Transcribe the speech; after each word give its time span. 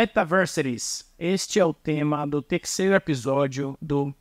Metaversities. 0.00 1.04
Este 1.18 1.60
é 1.60 1.64
o 1.64 1.74
tema 1.74 2.26
do 2.26 2.40
terceiro 2.40 2.94
episódio 2.94 3.76
do 3.82 4.14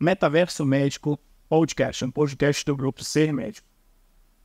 Metaverso 0.00 0.64
Médico 0.64 1.20
Podcast, 1.50 2.02
um 2.02 2.10
podcast 2.10 2.64
do 2.64 2.74
grupo 2.74 3.04
Ser 3.04 3.30
Médico. 3.30 3.68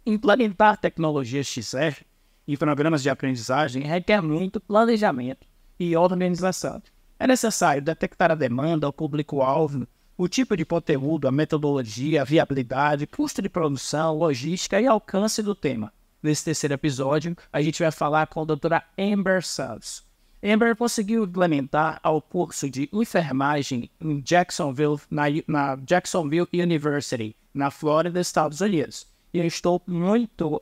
Implementar 0.06 0.76
tecnologias 0.76 1.48
XR 1.48 2.04
em 2.46 2.58
programas 2.58 3.02
de 3.02 3.10
aprendizagem 3.10 3.84
requer 3.84 4.22
muito 4.22 4.60
planejamento 4.60 5.48
e 5.80 5.96
organização. 5.96 6.84
É 7.18 7.26
necessário 7.26 7.82
detectar 7.82 8.30
a 8.30 8.36
demanda, 8.36 8.86
o 8.86 8.92
público-alvo, 8.92 9.88
o 10.18 10.28
tipo 10.28 10.58
de 10.58 10.66
conteúdo, 10.66 11.30
a 11.30 11.32
metodologia, 11.32 12.24
a 12.24 12.26
viabilidade, 12.26 13.08
custo 13.08 13.42
de 13.42 13.48
produção, 13.48 14.18
logística 14.18 14.82
e 14.82 14.86
alcance 14.86 15.42
do 15.42 15.56
tema. 15.56 15.94
Nesse 16.22 16.44
terceiro 16.44 16.74
episódio, 16.74 17.38
a 17.54 17.62
gente 17.62 17.82
vai 17.82 17.90
falar 17.90 18.28
com 18.28 18.42
a 18.42 18.46
doutora 18.46 18.84
Amber 19.00 19.42
Santos 19.46 20.12
Amber 20.44 20.76
conseguiu 20.76 21.24
implementar 21.24 22.02
ao 22.04 22.22
curso 22.22 22.70
de 22.70 22.90
enfermagem 22.92 23.90
em 24.02 24.22
Jacksonville, 24.22 25.00
na, 25.10 25.24
na 25.48 25.78
Jacksonville 25.88 26.50
University, 26.54 27.34
na 27.54 27.72
Flórida, 27.72 28.20
Estados 28.20 28.60
Unidos. 28.60 29.08
E 29.34 29.40
eu 29.40 29.46
estou 29.46 29.82
muito 29.88 30.56
uh, 30.56 30.58
uh, 30.58 30.60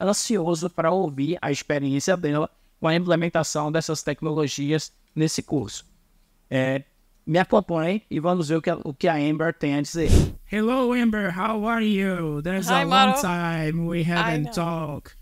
ansioso 0.00 0.70
para 0.70 0.90
ouvir 0.90 1.36
a 1.42 1.52
experiência 1.52 2.16
dela 2.16 2.48
com 2.80 2.88
a 2.88 2.94
implementação 2.94 3.70
dessas 3.70 4.02
tecnologias 4.02 4.90
nesse 5.14 5.42
curso. 5.42 5.84
É, 6.50 6.82
me 7.26 7.38
acompanhe 7.38 8.02
e 8.10 8.18
vamos 8.18 8.48
ver 8.48 8.56
o 8.56 8.62
que, 8.62 8.70
a, 8.70 8.76
o 8.82 8.94
que 8.94 9.08
a 9.08 9.14
Amber 9.14 9.52
tem 9.52 9.76
a 9.76 9.82
dizer. 9.82 10.08
Hello, 10.50 10.92
Amber. 10.92 11.30
How 11.38 11.64
are 11.68 11.84
you? 11.84 12.40
There's 12.42 12.68
Hi, 12.68 12.82
a 12.82 12.84
long 12.84 13.14
time 13.20 13.86
we 13.86 14.02
haven't 14.04 14.52
talked. 14.52 15.14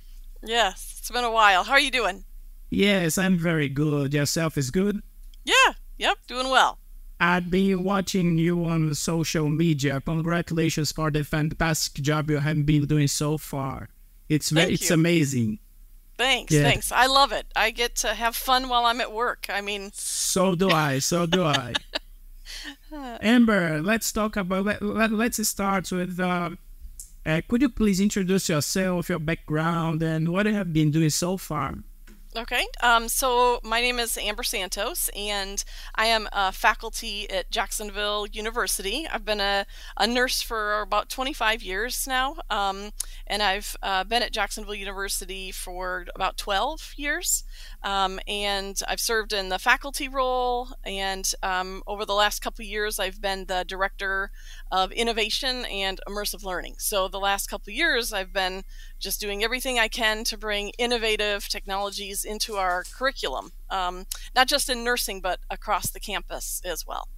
Yes, 0.42 0.96
it's 0.98 1.10
been 1.10 1.24
a 1.24 1.30
while. 1.30 1.64
How 1.64 1.72
are 1.72 1.80
you 1.80 1.90
doing? 1.90 2.24
Yes, 2.70 3.18
I'm 3.18 3.36
very 3.36 3.68
good. 3.68 4.14
Yourself 4.14 4.56
is 4.56 4.70
good? 4.70 5.02
Yeah, 5.44 5.74
yep, 5.98 6.18
doing 6.28 6.48
well. 6.48 6.78
I've 7.18 7.50
been 7.50 7.84
watching 7.84 8.38
you 8.38 8.64
on 8.64 8.94
social 8.94 9.50
media. 9.50 10.00
Congratulations 10.00 10.92
for 10.92 11.10
the 11.10 11.22
fantastic 11.22 12.02
job 12.02 12.30
you 12.30 12.38
have 12.38 12.64
been 12.64 12.86
doing 12.86 13.08
so 13.08 13.36
far. 13.36 13.90
It's 14.28 14.50
Thank 14.50 14.70
it's 14.70 14.88
you. 14.88 14.94
amazing. 14.94 15.58
Thanks, 16.16 16.52
yeah. 16.52 16.62
thanks. 16.62 16.92
I 16.92 17.06
love 17.06 17.32
it. 17.32 17.46
I 17.56 17.70
get 17.72 17.96
to 17.96 18.14
have 18.14 18.36
fun 18.36 18.68
while 18.68 18.86
I'm 18.86 19.00
at 19.00 19.12
work. 19.12 19.46
I 19.48 19.60
mean, 19.60 19.90
so 19.92 20.54
do 20.54 20.70
I. 20.70 21.00
So 21.00 21.26
do 21.26 21.44
I. 21.44 21.74
Amber, 23.22 23.80
let's 23.82 24.12
talk 24.12 24.36
about. 24.36 24.64
Let, 24.64 25.12
let, 25.12 25.38
us 25.40 25.48
start 25.48 25.90
with. 25.90 26.20
Uh, 26.20 26.50
uh, 27.26 27.40
could 27.48 27.62
you 27.62 27.68
please 27.68 28.00
introduce 28.00 28.48
yourself, 28.48 29.08
your 29.08 29.18
background, 29.18 30.02
and 30.02 30.28
what 30.28 30.46
you 30.46 30.54
have 30.54 30.72
been 30.72 30.90
doing 30.90 31.10
so 31.10 31.36
far? 31.36 31.74
Okay, 32.36 32.64
um, 32.80 33.08
so 33.08 33.58
my 33.64 33.80
name 33.80 33.98
is 33.98 34.16
Amber 34.16 34.44
Santos, 34.44 35.10
and 35.16 35.64
I 35.96 36.06
am 36.06 36.28
a 36.30 36.52
faculty 36.52 37.28
at 37.28 37.50
Jacksonville 37.50 38.24
University. 38.24 39.04
I've 39.12 39.24
been 39.24 39.40
a, 39.40 39.66
a 39.96 40.06
nurse 40.06 40.40
for 40.40 40.80
about 40.80 41.08
25 41.08 41.60
years 41.60 42.06
now, 42.06 42.36
um, 42.48 42.92
and 43.26 43.42
I've 43.42 43.76
uh, 43.82 44.04
been 44.04 44.22
at 44.22 44.32
Jacksonville 44.32 44.76
University 44.76 45.50
for 45.50 46.06
about 46.14 46.36
12 46.36 46.92
years. 46.96 47.42
Um, 47.82 48.20
and 48.28 48.80
I've 48.86 49.00
served 49.00 49.32
in 49.32 49.48
the 49.48 49.58
faculty 49.58 50.06
role, 50.06 50.68
and 50.84 51.34
um, 51.42 51.82
over 51.88 52.04
the 52.04 52.14
last 52.14 52.42
couple 52.42 52.64
years, 52.64 53.00
I've 53.00 53.20
been 53.20 53.46
the 53.46 53.64
director 53.66 54.30
of 54.70 54.92
innovation 54.92 55.64
and 55.64 56.00
immersive 56.06 56.44
learning. 56.44 56.76
So 56.78 57.08
the 57.08 57.18
last 57.18 57.50
couple 57.50 57.72
years, 57.72 58.12
I've 58.12 58.32
been 58.32 58.62
just 59.00 59.20
doing 59.20 59.42
everything 59.42 59.78
I 59.78 59.88
can 59.88 60.24
to 60.24 60.38
bring 60.38 60.70
innovative 60.78 61.48
technologies 61.48 62.24
into 62.24 62.56
our 62.56 62.84
curriculum, 62.96 63.50
um, 63.70 64.06
not 64.34 64.46
just 64.46 64.68
in 64.68 64.84
nursing, 64.84 65.20
but 65.20 65.40
across 65.50 65.90
the 65.90 66.00
campus 66.00 66.60
as 66.64 66.86
well. 66.86 67.08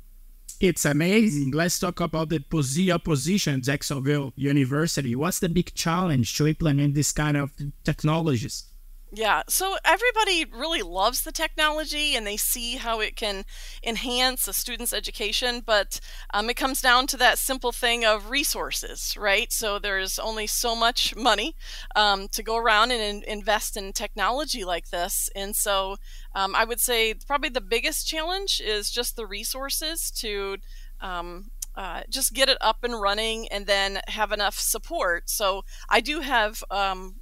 It's 0.60 0.84
amazing. 0.84 1.50
Let's 1.50 1.78
talk 1.80 1.98
about 2.00 2.28
the 2.28 2.38
position 2.38 3.62
Jacksonville 3.62 4.32
University. 4.36 5.16
What's 5.16 5.40
the 5.40 5.48
big 5.48 5.74
challenge 5.74 6.36
to 6.36 6.46
implement 6.46 6.94
this 6.94 7.10
kind 7.10 7.36
of 7.36 7.50
technologies? 7.82 8.71
Yeah, 9.14 9.42
so 9.46 9.76
everybody 9.84 10.46
really 10.50 10.80
loves 10.80 11.20
the 11.20 11.32
technology 11.32 12.16
and 12.16 12.26
they 12.26 12.38
see 12.38 12.76
how 12.76 13.00
it 13.00 13.14
can 13.14 13.44
enhance 13.84 14.48
a 14.48 14.54
student's 14.54 14.94
education, 14.94 15.60
but 15.66 16.00
um, 16.32 16.48
it 16.48 16.54
comes 16.54 16.80
down 16.80 17.06
to 17.08 17.18
that 17.18 17.36
simple 17.36 17.72
thing 17.72 18.06
of 18.06 18.30
resources, 18.30 19.14
right? 19.18 19.52
So 19.52 19.78
there's 19.78 20.18
only 20.18 20.46
so 20.46 20.74
much 20.74 21.14
money 21.14 21.54
um, 21.94 22.26
to 22.28 22.42
go 22.42 22.56
around 22.56 22.90
and 22.90 23.02
in- 23.02 23.30
invest 23.30 23.76
in 23.76 23.92
technology 23.92 24.64
like 24.64 24.88
this. 24.88 25.28
And 25.36 25.54
so 25.54 25.96
um, 26.34 26.54
I 26.56 26.64
would 26.64 26.80
say 26.80 27.12
probably 27.12 27.50
the 27.50 27.60
biggest 27.60 28.08
challenge 28.08 28.62
is 28.64 28.90
just 28.90 29.16
the 29.16 29.26
resources 29.26 30.10
to. 30.22 30.56
Um, 31.02 31.50
uh, 31.74 32.02
just 32.10 32.34
get 32.34 32.50
it 32.50 32.58
up 32.60 32.84
and 32.84 33.00
running 33.00 33.48
and 33.48 33.66
then 33.66 33.98
have 34.08 34.30
enough 34.30 34.58
support. 34.58 35.30
So 35.30 35.64
I 35.88 36.00
do 36.02 36.20
have 36.20 36.62
um, 36.70 37.14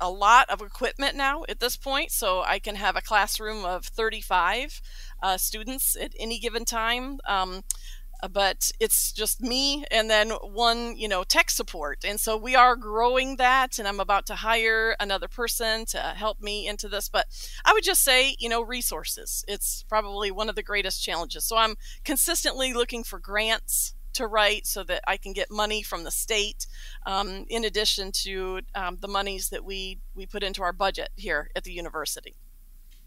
a 0.00 0.10
lot 0.10 0.48
of 0.50 0.60
equipment 0.60 1.16
now 1.16 1.44
at 1.48 1.60
this 1.60 1.76
point, 1.76 2.10
so 2.10 2.42
I 2.42 2.58
can 2.58 2.76
have 2.76 2.96
a 2.96 3.02
classroom 3.02 3.64
of 3.64 3.86
35 3.86 4.80
uh, 5.22 5.36
students 5.36 5.96
at 5.96 6.12
any 6.18 6.38
given 6.38 6.64
time. 6.64 7.18
Um, 7.26 7.62
uh, 8.22 8.28
but 8.28 8.70
it's 8.80 9.12
just 9.12 9.42
me 9.42 9.84
and 9.90 10.08
then 10.08 10.30
one 10.30 10.96
you 10.96 11.08
know 11.08 11.22
tech 11.22 11.50
support 11.50 12.04
and 12.04 12.18
so 12.18 12.36
we 12.36 12.54
are 12.54 12.74
growing 12.74 13.36
that 13.36 13.78
and 13.78 13.86
i'm 13.86 14.00
about 14.00 14.24
to 14.24 14.36
hire 14.36 14.96
another 14.98 15.28
person 15.28 15.84
to 15.84 15.98
help 15.98 16.40
me 16.40 16.66
into 16.66 16.88
this 16.88 17.08
but 17.08 17.26
i 17.64 17.72
would 17.72 17.84
just 17.84 18.02
say 18.02 18.34
you 18.38 18.48
know 18.48 18.62
resources 18.62 19.44
it's 19.46 19.84
probably 19.88 20.30
one 20.30 20.48
of 20.48 20.54
the 20.54 20.62
greatest 20.62 21.02
challenges 21.02 21.44
so 21.44 21.56
i'm 21.56 21.74
consistently 22.04 22.72
looking 22.72 23.04
for 23.04 23.18
grants 23.18 23.94
to 24.16 24.26
write 24.26 24.66
so 24.66 24.82
that 24.84 25.02
I 25.06 25.16
can 25.16 25.32
get 25.32 25.50
money 25.50 25.82
from 25.82 26.04
the 26.04 26.10
state, 26.10 26.66
um, 27.06 27.46
in 27.48 27.64
addition 27.64 28.12
to 28.24 28.60
um, 28.74 28.98
the 29.00 29.08
monies 29.08 29.50
that 29.50 29.64
we, 29.64 29.98
we 30.14 30.26
put 30.26 30.42
into 30.42 30.62
our 30.62 30.72
budget 30.72 31.10
here 31.16 31.50
at 31.56 31.64
the 31.64 31.72
university. 31.72 32.34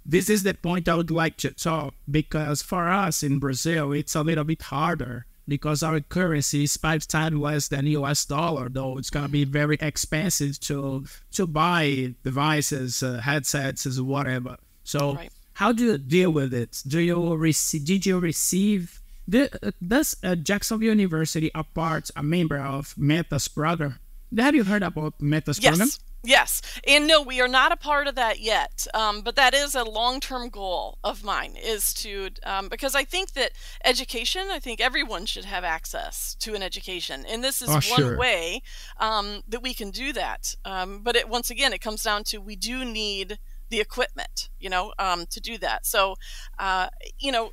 This 0.06 0.30
is 0.30 0.44
the 0.44 0.54
point 0.54 0.88
I 0.88 0.96
would 0.96 1.12
like 1.12 1.38
to 1.38 1.52
talk 1.52 1.94
because 2.10 2.62
for 2.62 2.88
us 2.88 3.22
in 3.22 3.40
Brazil, 3.40 3.92
it's 3.92 4.16
a 4.16 4.24
little 4.24 4.44
bit 4.44 4.62
harder 4.64 5.26
because 5.48 5.84
our 5.84 6.00
currency 6.00 6.64
is 6.64 6.78
five 6.78 7.08
times 7.08 7.36
less 7.36 7.68
than 7.68 7.86
US 7.88 8.24
dollar, 8.26 8.70
though 8.70 8.98
it's 8.98 9.10
going 9.10 9.26
to 9.26 9.32
be 9.32 9.44
very 9.44 9.78
expensive 9.82 10.60
to 10.62 11.06
to 11.34 11.48
buy 11.48 12.16
devices, 12.24 13.04
uh, 13.04 13.20
headsets, 13.20 14.00
whatever. 14.00 14.58
So, 14.84 15.16
right. 15.16 15.32
how 15.54 15.72
do 15.74 15.84
you 15.84 15.98
deal 15.98 16.32
with 16.32 16.54
it? 16.54 16.82
Do 16.88 17.00
you 17.00 17.36
receive? 17.36 17.86
Did 17.86 18.06
you 18.06 18.20
receive 18.20 18.99
the, 19.30 19.74
does 19.86 20.18
uh, 20.24 20.36
Jacksonville 20.36 20.90
University 20.90 21.52
a 21.54 21.64
part, 21.64 22.10
a 22.16 22.24
member 22.24 22.58
of 22.58 22.96
Meta's 22.98 23.48
program? 23.48 24.00
Have 24.38 24.56
you 24.56 24.64
heard 24.64 24.84
about 24.84 25.14
Meta's 25.20 25.60
yes. 25.62 25.72
program? 25.72 25.90
Yes, 26.22 26.62
and 26.86 27.08
no, 27.08 27.22
we 27.22 27.40
are 27.40 27.48
not 27.48 27.72
a 27.72 27.78
part 27.78 28.08
of 28.08 28.16
that 28.16 28.42
yet. 28.42 28.86
Um, 28.94 29.22
but 29.22 29.38
that 29.38 29.54
is 29.54 29.74
a 29.74 29.86
long-term 29.86 30.50
goal 30.50 30.98
of 31.02 31.24
mine, 31.24 31.56
is 31.56 31.94
to 31.96 32.30
um, 32.44 32.68
because 32.68 32.94
I 32.94 33.06
think 33.06 33.32
that 33.34 33.52
education. 33.86 34.48
I 34.52 34.60
think 34.60 34.82
everyone 34.82 35.26
should 35.26 35.46
have 35.46 35.64
access 35.64 36.36
to 36.42 36.56
an 36.56 36.62
education, 36.62 37.26
and 37.26 37.42
this 37.42 37.62
is 37.62 37.70
oh, 37.70 37.74
one 37.74 37.82
sure. 37.82 38.18
way 38.18 38.62
um, 38.98 39.44
that 39.48 39.64
we 39.64 39.74
can 39.74 39.92
do 39.92 40.12
that. 40.12 40.56
Um, 40.66 41.00
but 41.04 41.16
it, 41.16 41.30
once 41.30 41.50
again, 41.50 41.72
it 41.72 41.80
comes 41.80 42.04
down 42.04 42.26
to 42.26 42.40
we 42.40 42.58
do 42.58 42.84
need 42.84 43.40
the 43.70 43.80
equipment, 43.80 44.50
you 44.60 44.70
know, 44.70 44.94
um, 45.00 45.26
to 45.28 45.40
do 45.40 45.58
that. 45.60 45.86
So, 45.86 46.16
uh, 46.58 46.90
you 47.18 47.32
know, 47.32 47.52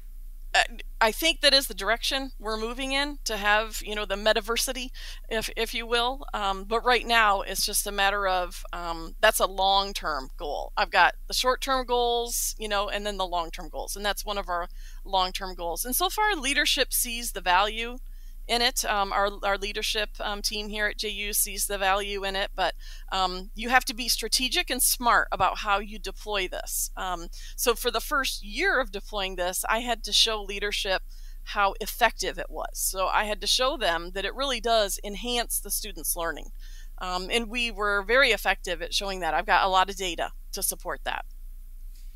I 1.00 1.12
think 1.12 1.40
that 1.40 1.52
is 1.52 1.66
the 1.66 1.74
direction 1.74 2.32
we're 2.38 2.56
moving 2.56 2.92
in 2.92 3.18
to 3.24 3.36
have, 3.36 3.82
you 3.84 3.94
know, 3.94 4.06
the 4.06 4.14
metaversity, 4.14 4.90
if, 5.28 5.50
if 5.56 5.74
you 5.74 5.86
will. 5.86 6.24
Um, 6.32 6.64
but 6.64 6.84
right 6.84 7.06
now, 7.06 7.42
it's 7.42 7.66
just 7.66 7.86
a 7.86 7.92
matter 7.92 8.26
of 8.26 8.64
um, 8.72 9.14
that's 9.20 9.40
a 9.40 9.46
long 9.46 9.92
term 9.92 10.30
goal. 10.36 10.72
I've 10.76 10.90
got 10.90 11.14
the 11.28 11.34
short 11.34 11.60
term 11.60 11.86
goals, 11.86 12.54
you 12.58 12.68
know, 12.68 12.88
and 12.88 13.04
then 13.06 13.18
the 13.18 13.26
long 13.26 13.50
term 13.50 13.68
goals. 13.68 13.94
And 13.96 14.04
that's 14.04 14.24
one 14.24 14.38
of 14.38 14.48
our 14.48 14.68
long 15.04 15.32
term 15.32 15.54
goals. 15.54 15.84
And 15.84 15.94
so 15.94 16.08
far, 16.08 16.34
leadership 16.34 16.92
sees 16.92 17.32
the 17.32 17.40
value 17.40 17.98
in 18.48 18.62
it. 18.62 18.84
Um, 18.84 19.12
our, 19.12 19.30
our 19.42 19.58
leadership 19.58 20.10
um, 20.20 20.42
team 20.42 20.68
here 20.68 20.86
at 20.86 20.98
JU 20.98 21.32
sees 21.32 21.66
the 21.66 21.78
value 21.78 22.24
in 22.24 22.36
it, 22.36 22.50
but 22.54 22.74
um, 23.12 23.50
you 23.54 23.68
have 23.68 23.84
to 23.86 23.94
be 23.94 24.08
strategic 24.08 24.70
and 24.70 24.82
smart 24.82 25.28
about 25.32 25.58
how 25.58 25.78
you 25.78 25.98
deploy 25.98 26.48
this. 26.48 26.90
Um, 26.96 27.28
so, 27.56 27.74
for 27.74 27.90
the 27.90 28.00
first 28.00 28.44
year 28.44 28.80
of 28.80 28.92
deploying 28.92 29.36
this, 29.36 29.64
I 29.68 29.80
had 29.80 30.04
to 30.04 30.12
show 30.12 30.42
leadership 30.42 31.02
how 31.50 31.74
effective 31.80 32.38
it 32.38 32.50
was. 32.50 32.70
So, 32.74 33.06
I 33.06 33.24
had 33.24 33.40
to 33.40 33.46
show 33.46 33.76
them 33.76 34.10
that 34.14 34.24
it 34.24 34.34
really 34.34 34.60
does 34.60 35.00
enhance 35.04 35.60
the 35.60 35.70
students' 35.70 36.16
learning. 36.16 36.50
Um, 36.98 37.28
and 37.30 37.48
we 37.48 37.70
were 37.70 38.02
very 38.02 38.30
effective 38.30 38.80
at 38.80 38.94
showing 38.94 39.20
that. 39.20 39.34
I've 39.34 39.46
got 39.46 39.64
a 39.64 39.68
lot 39.68 39.90
of 39.90 39.96
data 39.96 40.30
to 40.52 40.62
support 40.62 41.00
that. 41.04 41.24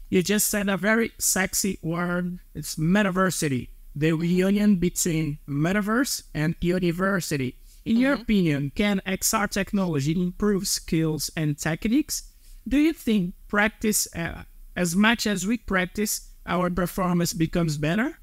You 0.09 0.23
just 0.23 0.49
said 0.49 0.69
a 0.69 0.77
very 0.77 1.13
sexy 1.19 1.79
word. 1.83 2.41
It's 2.55 2.75
metaversity 2.77 3.69
the 3.95 4.13
reunion 4.13 4.77
between 4.77 5.39
metaverse 5.49 6.23
and 6.35 6.55
university. 6.61 7.57
In 7.85 7.95
mm-hmm. 7.95 8.03
your 8.03 8.13
opinion, 8.15 8.73
can 8.75 9.01
XR 9.07 9.51
technology 9.51 10.13
improve 10.13 10.69
skills 10.69 11.31
and 11.37 11.59
techniques? 11.59 12.25
Do 12.69 12.79
you 12.79 12.93
think 12.93 13.35
practice, 13.49 14.07
uh, 14.15 14.45
as 14.77 14.95
much 14.95 15.27
as 15.27 15.47
we 15.47 15.57
practice 15.57 16.31
our 16.47 16.71
performance 16.71 17.33
becomes 17.33 17.79
better? 17.79 18.19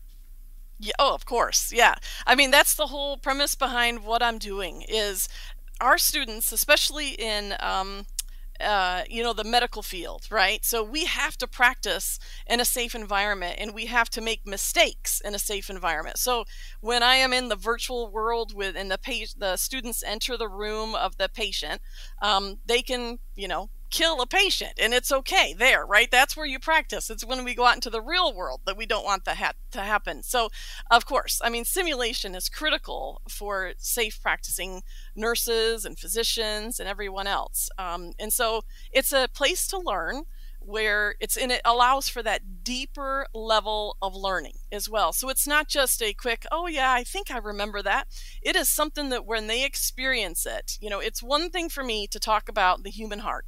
Yeah, 0.80 0.94
oh, 1.00 1.14
of 1.16 1.26
course. 1.26 1.74
Yeah. 1.74 1.96
I 2.26 2.36
mean, 2.36 2.52
that's 2.52 2.76
the 2.76 2.88
whole 2.88 3.18
premise 3.18 3.56
behind 3.56 4.06
what 4.06 4.22
I'm 4.22 4.38
doing 4.38 4.84
is 4.88 5.28
our 5.82 5.98
students, 5.98 6.52
especially 6.52 7.10
in 7.10 7.56
um, 7.60 8.06
uh, 8.62 9.04
you 9.10 9.24
know 9.24 9.34
the 9.34 9.44
medical 9.44 9.82
field 9.82 10.28
right? 10.32 10.64
So 10.66 10.84
we 10.84 11.06
have 11.06 11.38
to 11.38 11.48
practice 11.48 12.20
in 12.48 12.60
a 12.60 12.66
safe 12.66 12.96
environment 12.96 13.56
and 13.60 13.74
we 13.74 13.86
have 13.88 14.10
to 14.12 14.22
make 14.22 14.46
mistakes 14.46 15.22
in 15.22 15.36
a 15.36 15.40
safe 15.40 15.70
environment. 15.70 16.18
So 16.18 16.46
when 16.82 17.04
i 17.04 17.16
am 17.16 17.34
in 17.34 17.50
the 17.50 17.56
virtual 17.56 18.10
world 18.10 18.54
with 18.54 18.76
and 18.76 18.90
the 18.92 18.98
page 18.98 19.34
the 19.36 19.56
students 19.58 20.04
enter 20.04 20.38
the 20.38 20.48
room 20.48 20.96
of 20.96 21.18
the 21.18 21.30
patient 21.30 21.82
um, 22.22 22.58
they 22.66 22.82
can 22.82 23.20
you 23.36 23.48
know 23.48 23.70
kill 23.90 24.22
a 24.22 24.28
patient 24.28 24.74
and 24.80 24.94
it's 24.94 25.12
okay 25.12 25.54
there 25.58 25.86
right? 25.86 26.10
That's 26.12 26.36
where 26.36 26.46
you 26.46 26.60
practice. 26.60 27.10
It's 27.10 27.26
when 27.26 27.44
we 27.44 27.56
go 27.56 27.66
out 27.66 27.76
into 27.76 27.90
the 27.90 28.02
real 28.02 28.34
world 28.34 28.62
that 28.66 28.78
we 28.78 28.86
don't 28.86 29.06
want 29.06 29.26
that 29.26 29.38
ha- 29.38 29.54
to 29.72 29.82
happen. 29.82 30.24
So 30.24 30.50
of 30.92 31.06
course 31.06 31.42
i 31.44 31.50
mean 31.50 31.66
simulation 31.66 32.36
is 32.36 32.50
critical 32.50 33.22
for 33.30 33.74
safe 33.78 34.20
practicing 34.22 34.82
nurses 35.16 35.86
and 35.86 35.98
physicians 36.00 36.80
and 36.80 36.88
everyone 36.90 37.28
else. 37.28 37.70
Um, 37.78 38.14
and 38.20 38.32
so 38.34 38.62
it's 38.92 39.12
a 39.12 39.28
place 39.34 39.68
to 39.68 39.78
learn 39.80 40.24
where 40.60 41.16
it's 41.22 41.38
in 41.38 41.50
it 41.52 41.62
allows 41.64 42.10
for 42.10 42.22
that 42.24 42.64
deeper 42.64 43.26
level 43.34 43.96
of 44.02 44.14
learning 44.16 44.58
as 44.72 44.90
well. 44.90 45.14
So 45.14 45.30
it's 45.30 45.48
not 45.48 45.70
just 45.70 46.02
a 46.02 46.14
quick 46.14 46.46
oh 46.52 46.68
yeah 46.68 46.92
i 46.94 47.04
think 47.04 47.32
i 47.32 47.38
remember 47.38 47.82
that. 47.82 48.08
It 48.42 48.56
is 48.56 48.70
something 48.70 49.10
that 49.10 49.26
when 49.26 49.48
they 49.48 49.64
experience 49.66 50.46
it 50.46 50.78
you 50.82 50.90
know 50.90 51.00
it's 51.00 51.24
one 51.24 51.50
thing 51.50 51.70
for 51.70 51.84
me 51.84 52.08
to 52.08 52.20
talk 52.20 52.50
about 52.50 52.84
the 52.84 52.90
human 52.90 53.20
heart 53.20 53.46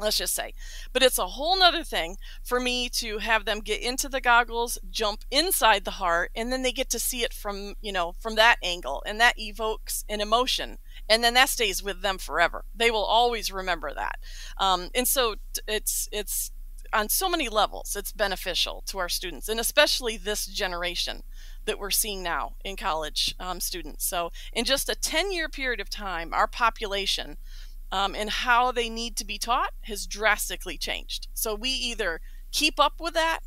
let's 0.00 0.18
just 0.18 0.34
say. 0.34 0.54
But 0.92 1.02
it's 1.02 1.18
a 1.18 1.26
whole 1.26 1.58
nother 1.58 1.84
thing 1.84 2.16
for 2.42 2.58
me 2.58 2.88
to 2.90 3.18
have 3.18 3.44
them 3.44 3.60
get 3.60 3.82
into 3.82 4.08
the 4.08 4.20
goggles, 4.20 4.78
jump 4.90 5.24
inside 5.30 5.84
the 5.84 5.92
heart, 5.92 6.30
and 6.34 6.52
then 6.52 6.62
they 6.62 6.72
get 6.72 6.90
to 6.90 6.98
see 6.98 7.22
it 7.22 7.32
from, 7.32 7.74
you 7.80 7.92
know, 7.92 8.14
from 8.18 8.34
that 8.36 8.56
angle. 8.62 9.02
And 9.06 9.20
that 9.20 9.38
evokes 9.38 10.04
an 10.08 10.20
emotion. 10.20 10.78
And 11.08 11.22
then 11.22 11.34
that 11.34 11.48
stays 11.48 11.82
with 11.82 12.02
them 12.02 12.18
forever. 12.18 12.64
They 12.74 12.90
will 12.90 13.04
always 13.04 13.52
remember 13.52 13.92
that. 13.94 14.18
Um, 14.56 14.88
and 14.94 15.06
so 15.06 15.36
it's, 15.68 16.08
it's, 16.12 16.50
on 16.92 17.08
so 17.08 17.28
many 17.28 17.48
levels, 17.48 17.94
it's 17.96 18.12
beneficial 18.12 18.82
to 18.86 18.98
our 18.98 19.08
students, 19.08 19.48
and 19.48 19.60
especially 19.60 20.16
this 20.16 20.46
generation 20.46 21.22
that 21.64 21.78
we're 21.78 21.90
seeing 21.90 22.22
now 22.22 22.54
in 22.64 22.76
college 22.76 23.34
um, 23.38 23.60
students. 23.60 24.04
So, 24.04 24.32
in 24.52 24.64
just 24.64 24.88
a 24.88 24.94
10 24.94 25.32
year 25.32 25.48
period 25.48 25.80
of 25.80 25.88
time, 25.88 26.34
our 26.34 26.46
population 26.46 27.36
um, 27.92 28.14
and 28.14 28.30
how 28.30 28.72
they 28.72 28.88
need 28.88 29.16
to 29.16 29.24
be 29.24 29.38
taught 29.38 29.72
has 29.82 30.06
drastically 30.06 30.78
changed. 30.78 31.28
So 31.34 31.54
we 31.54 31.70
either 31.70 32.20
keep 32.52 32.78
up 32.80 32.94
with 33.00 33.14
that 33.14 33.40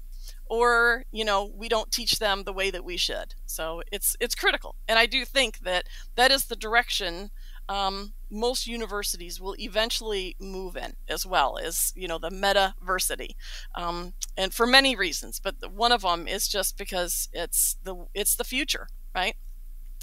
or 0.45 1.03
you 1.11 1.25
know 1.25 1.51
we 1.53 1.67
don't 1.67 1.91
teach 1.91 2.19
them 2.19 2.43
the 2.43 2.53
way 2.53 2.71
that 2.71 2.85
we 2.85 2.97
should. 2.97 3.35
So 3.45 3.81
it's 3.91 4.15
it's 4.19 4.35
critical. 4.35 4.75
And 4.87 4.99
i 4.99 5.05
do 5.05 5.25
think 5.25 5.59
that 5.59 5.85
that 6.15 6.31
is 6.31 6.45
the 6.45 6.55
direction 6.55 7.31
um, 7.69 8.11
most 8.29 8.67
universities 8.67 9.39
will 9.39 9.55
eventually 9.57 10.35
move 10.37 10.75
in 10.75 10.95
as 11.07 11.25
well 11.25 11.57
as 11.57 11.93
you 11.95 12.09
know 12.09 12.17
the 12.17 12.29
metaversity 12.29 13.35
um, 13.75 14.13
and 14.35 14.53
for 14.53 14.67
many 14.67 14.95
reasons 14.97 15.39
but 15.39 15.55
one 15.71 15.93
of 15.93 16.01
them 16.01 16.27
is 16.27 16.47
just 16.49 16.77
because 16.77 17.29
it's 17.31 17.77
the 17.83 17.95
it's 18.13 18.35
the 18.35 18.43
future 18.43 18.87
right? 19.13 19.35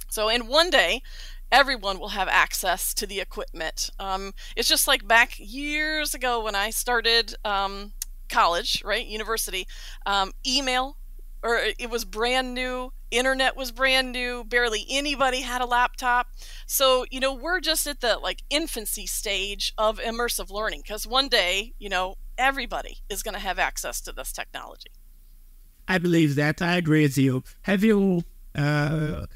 So 0.08 0.28
in 0.28 0.46
one 0.46 0.70
day 0.70 1.02
everyone 1.52 1.98
will 1.98 2.08
have 2.10 2.28
access 2.28 2.94
to 2.94 3.06
the 3.06 3.20
equipment. 3.20 3.90
Um, 3.98 4.32
it's 4.56 4.68
just 4.68 4.86
like 4.86 5.06
back 5.06 5.34
years 5.38 6.14
ago 6.14 6.42
when 6.44 6.54
I 6.54 6.70
started 6.70 7.34
um, 7.44 7.92
college, 8.28 8.82
right, 8.84 9.06
university, 9.06 9.66
um, 10.06 10.32
email, 10.46 10.96
or 11.42 11.56
it 11.56 11.90
was 11.90 12.04
brand 12.04 12.54
new. 12.54 12.92
Internet 13.10 13.56
was 13.56 13.72
brand 13.72 14.12
new. 14.12 14.44
Barely 14.44 14.86
anybody 14.88 15.40
had 15.40 15.60
a 15.60 15.66
laptop. 15.66 16.28
So, 16.66 17.04
you 17.10 17.18
know, 17.18 17.34
we're 17.34 17.60
just 17.60 17.86
at 17.86 18.00
the 18.00 18.18
like 18.18 18.42
infancy 18.50 19.06
stage 19.06 19.72
of 19.76 19.98
immersive 19.98 20.50
learning 20.50 20.82
because 20.84 21.06
one 21.06 21.28
day, 21.28 21.74
you 21.78 21.88
know, 21.88 22.16
everybody 22.38 22.98
is 23.08 23.22
going 23.22 23.34
to 23.34 23.40
have 23.40 23.58
access 23.58 24.00
to 24.02 24.12
this 24.12 24.32
technology. 24.32 24.90
I 25.88 25.98
believe 25.98 26.36
that. 26.36 26.62
I 26.62 26.76
agree 26.76 27.02
with 27.02 27.18
you. 27.18 27.42
Have 27.62 27.82
you 27.82 28.22
uh, 28.54 29.26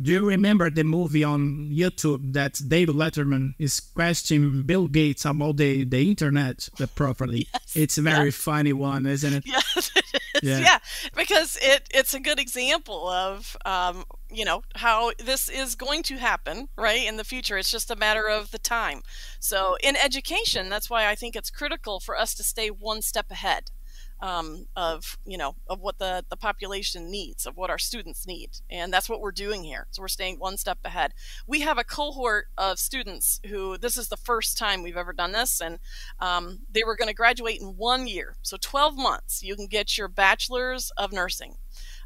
do 0.00 0.12
you 0.12 0.26
remember 0.26 0.70
the 0.70 0.84
movie 0.84 1.24
on 1.24 1.70
YouTube 1.70 2.32
that 2.32 2.60
David 2.66 2.94
Letterman 2.94 3.54
is 3.58 3.80
questioning 3.80 4.62
Bill 4.62 4.88
Gates 4.88 5.24
about 5.24 5.56
the, 5.56 5.84
the 5.84 6.08
internet 6.08 6.68
properly? 6.94 7.48
Yes, 7.60 7.76
it's 7.76 7.98
a 7.98 8.02
very 8.02 8.30
funny 8.30 8.72
one, 8.72 9.06
isn't 9.06 9.32
it? 9.32 9.44
Yes, 9.46 9.90
it 9.96 10.04
is. 10.42 10.42
Yeah. 10.42 10.58
yeah, 10.58 10.78
because 11.16 11.58
it 11.60 11.88
it's 11.92 12.14
a 12.14 12.20
good 12.20 12.38
example 12.38 13.08
of 13.08 13.56
um, 13.64 14.04
you 14.30 14.44
know 14.44 14.62
how 14.76 15.12
this 15.18 15.48
is 15.48 15.74
going 15.74 16.02
to 16.04 16.16
happen 16.16 16.68
right 16.76 17.06
in 17.06 17.16
the 17.16 17.24
future 17.24 17.58
it's 17.58 17.70
just 17.70 17.90
a 17.90 17.96
matter 17.96 18.28
of 18.28 18.50
the 18.50 18.58
time 18.58 19.02
so 19.40 19.76
in 19.82 19.96
education 19.96 20.68
that's 20.68 20.88
why 20.88 21.08
i 21.08 21.14
think 21.14 21.34
it's 21.34 21.50
critical 21.50 22.00
for 22.00 22.16
us 22.16 22.34
to 22.34 22.44
stay 22.44 22.68
one 22.68 23.02
step 23.02 23.30
ahead 23.30 23.70
um, 24.20 24.66
of 24.76 25.18
you 25.24 25.38
know 25.38 25.56
of 25.66 25.80
what 25.80 25.98
the 25.98 26.24
the 26.28 26.36
population 26.36 27.10
needs 27.10 27.46
of 27.46 27.56
what 27.56 27.70
our 27.70 27.78
students 27.78 28.26
need 28.26 28.50
and 28.68 28.92
that's 28.92 29.08
what 29.08 29.20
we're 29.20 29.32
doing 29.32 29.64
here. 29.64 29.86
So 29.90 30.02
we're 30.02 30.08
staying 30.08 30.38
one 30.38 30.56
step 30.56 30.78
ahead. 30.84 31.12
We 31.46 31.60
have 31.60 31.78
a 31.78 31.84
cohort 31.84 32.46
of 32.58 32.78
students 32.78 33.40
who 33.46 33.78
this 33.78 33.96
is 33.96 34.08
the 34.08 34.16
first 34.16 34.58
time 34.58 34.82
we've 34.82 34.96
ever 34.96 35.12
done 35.12 35.32
this 35.32 35.60
and 35.60 35.78
um, 36.20 36.60
they 36.70 36.84
were 36.84 36.96
going 36.96 37.08
to 37.08 37.14
graduate 37.14 37.60
in 37.60 37.76
one 37.76 38.06
year. 38.06 38.36
So 38.42 38.56
12 38.60 38.96
months 38.96 39.42
you 39.42 39.56
can 39.56 39.66
get 39.66 39.96
your 39.96 40.08
bachelor's 40.08 40.90
of 40.96 41.12
nursing. 41.12 41.56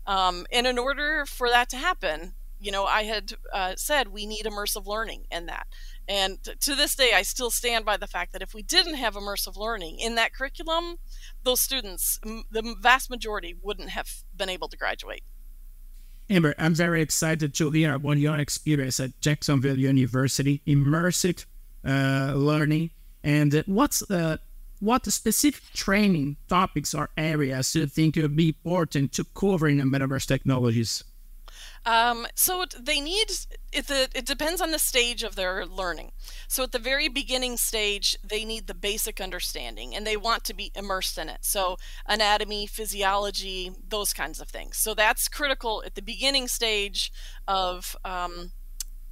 Um, 0.07 0.47
and 0.53 0.67
in 0.67 0.79
order 0.79 1.25
for 1.27 1.49
that 1.49 1.69
to 1.71 1.77
happen 1.77 2.35
you 2.61 2.73
know 2.73 2.85
i 2.85 3.03
had 3.03 3.33
uh, 3.53 3.75
said 3.77 4.09
we 4.09 4.27
need 4.27 4.45
immersive 4.47 4.87
learning 4.87 5.25
in 5.31 5.47
that 5.47 5.67
and 6.09 6.39
to 6.61 6.75
this 6.75 6.95
day, 6.95 7.13
I 7.15 7.23
still 7.23 7.51
stand 7.51 7.85
by 7.85 7.97
the 7.97 8.07
fact 8.07 8.33
that 8.33 8.43
if 8.43 8.53
we 8.53 8.63
didn't 8.63 8.95
have 8.95 9.15
immersive 9.15 9.57
learning 9.57 9.99
in 10.01 10.17
that 10.17 10.35
curriculum, 10.35 10.97
those 11.45 11.61
students, 11.61 12.21
the 12.23 12.77
vast 12.81 13.11
majority, 13.11 13.57
wouldn't 13.63 13.91
have 13.91 14.09
been 14.37 14.49
able 14.49 14.69
to 14.69 14.77
graduate. 14.77 15.23
Amber, 16.29 16.55
I'm 16.59 16.75
very 16.75 17.03
excited 17.03 17.55
to 17.55 17.71
hear 17.71 17.95
about 17.95 18.17
your 18.17 18.39
experience 18.39 18.99
at 19.01 19.21
Jacksonville 19.21 19.79
University, 19.79 20.63
immersive 20.67 21.45
uh, 21.87 22.33
learning, 22.35 22.91
and 23.23 23.63
what's 23.67 24.03
uh, 24.11 24.39
what 24.81 25.07
specific 25.07 25.63
training 25.73 26.37
topics 26.49 26.95
or 26.95 27.09
areas 27.17 27.75
you 27.75 27.87
think 27.87 28.17
would 28.17 28.37
be 28.37 28.49
important 28.49 29.13
to 29.13 29.25
cover 29.35 29.69
in 29.69 29.81
metaverse 29.81 30.27
technologies? 30.27 31.05
Um, 31.87 32.27
so 32.35 32.65
they 32.79 33.01
need 33.01 33.31
it. 33.73 33.91
It 34.15 34.27
depends 34.27 34.61
on 34.61 34.71
the 34.71 34.79
stage 34.79 35.23
of 35.23 35.37
their 35.37 35.67
learning. 35.67 36.13
So 36.49 36.63
at 36.63 36.73
the 36.73 36.79
very 36.79 37.09
beginning 37.09 37.57
stage, 37.57 38.17
they 38.25 38.45
need 38.45 38.67
the 38.67 38.75
basic 38.75 39.21
understanding, 39.21 39.95
and 39.95 40.07
they 40.07 40.17
want 40.17 40.45
to 40.45 40.55
be 40.55 40.73
immersed 40.75 41.19
in 41.19 41.29
it. 41.29 41.39
So 41.43 41.77
anatomy, 42.07 42.67
physiology, 42.67 43.73
those 43.89 44.13
kinds 44.13 44.41
of 44.41 44.49
things. 44.49 44.77
So 44.77 44.95
that's 44.95 45.29
critical 45.29 45.83
at 45.85 45.95
the 45.95 46.03
beginning 46.03 46.49
stage 46.49 47.13
of. 47.47 47.97
Um, 48.05 48.53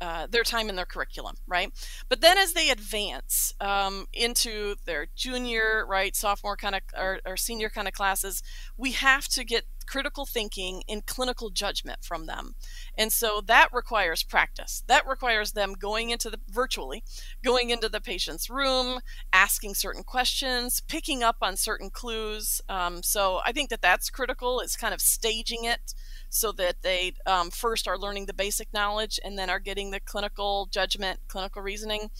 uh, 0.03 0.27
their 0.29 0.43
time 0.43 0.69
in 0.69 0.75
their 0.75 0.85
curriculum, 0.85 1.37
right? 1.47 1.71
But 2.09 2.21
then 2.21 2.37
as 2.37 2.55
they 2.55 2.71
advance 2.71 3.55
um, 3.61 4.09
into 4.13 4.75
their 4.85 5.07
junior, 5.15 5.87
right, 5.89 6.17
sophomore 6.17 6.57
kind 6.57 6.75
of 6.75 6.81
or, 6.99 7.21
or 7.25 7.37
senior 7.37 7.71
kind 7.71 7.87
of 7.87 7.95
classes, 7.95 8.43
we 8.77 8.91
have 8.93 9.29
to 9.29 9.45
get 9.45 9.65
critical 9.83 10.27
thinking 10.27 10.83
and 10.89 11.07
clinical 11.07 11.51
judgment 11.51 11.99
from 12.03 12.27
them. 12.27 12.55
And 12.97 13.13
so 13.13 13.41
that 13.47 13.69
requires 13.73 14.23
practice. 14.23 14.83
That 14.87 15.07
requires 15.07 15.53
them 15.53 15.75
going 15.75 16.11
into 16.11 16.31
the 16.31 16.41
virtually, 16.49 17.05
going 17.43 17.71
into 17.71 17.89
the 17.89 18.01
patient's 18.01 18.49
room, 18.49 19.01
asking 19.33 19.75
certain 19.75 20.03
questions, 20.03 20.81
picking 20.81 21.23
up 21.23 21.37
on 21.43 21.57
certain 21.57 21.91
clues. 21.91 22.61
Um, 22.69 23.03
so 23.03 23.41
I 23.45 23.53
think 23.53 23.71
that 23.71 23.83
that's 23.83 24.11
critical. 24.11 24.61
It's 24.61 24.77
kind 24.77 24.95
of 24.95 25.01
staging 25.01 25.65
it 25.65 25.95
so 26.29 26.53
that 26.53 26.83
they 26.83 27.15
um, 27.27 27.51
first 27.51 27.87
are 27.87 27.99
learning 27.99 28.27
the 28.27 28.35
basic 28.35 28.73
knowledge 28.73 29.21
and 29.25 29.39
then 29.39 29.51
are 29.51 29.61
getting 29.61 29.91
the 29.91 30.01
clinical 30.01 30.67
judgment, 30.71 31.21
clinical 31.29 31.63
reasoning. 31.63 32.11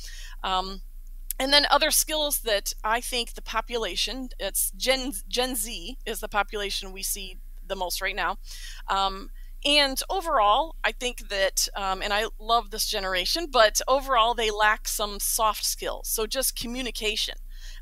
Um, 0.45 0.83
and 1.39 1.53
then 1.53 1.67
other 1.71 1.91
skills 1.91 2.41
that 2.41 2.75
I 2.85 3.01
think 3.01 3.35
the 3.35 3.43
population, 3.43 4.29
it's 4.39 4.71
Gen, 4.73 5.13
Gen 5.29 5.57
Z 5.57 5.99
is 6.05 6.21
the 6.21 6.29
population 6.29 6.93
we 6.93 7.03
see 7.03 7.39
the 7.73 7.85
most 7.85 8.01
right 8.03 8.17
now. 8.17 8.37
Um, 8.89 9.31
and 9.65 10.01
overall, 10.11 10.75
I 10.83 10.93
think 10.93 11.29
that, 11.29 11.69
um, 11.77 12.03
and 12.03 12.13
I 12.13 12.25
love 12.39 12.71
this 12.71 12.87
generation, 12.87 13.47
but 13.51 13.81
overall, 13.87 14.35
they 14.35 14.51
lack 14.51 14.89
some 14.89 15.21
soft 15.21 15.65
skills. 15.65 16.09
So 16.09 16.27
just 16.27 16.59
communication. 16.59 17.37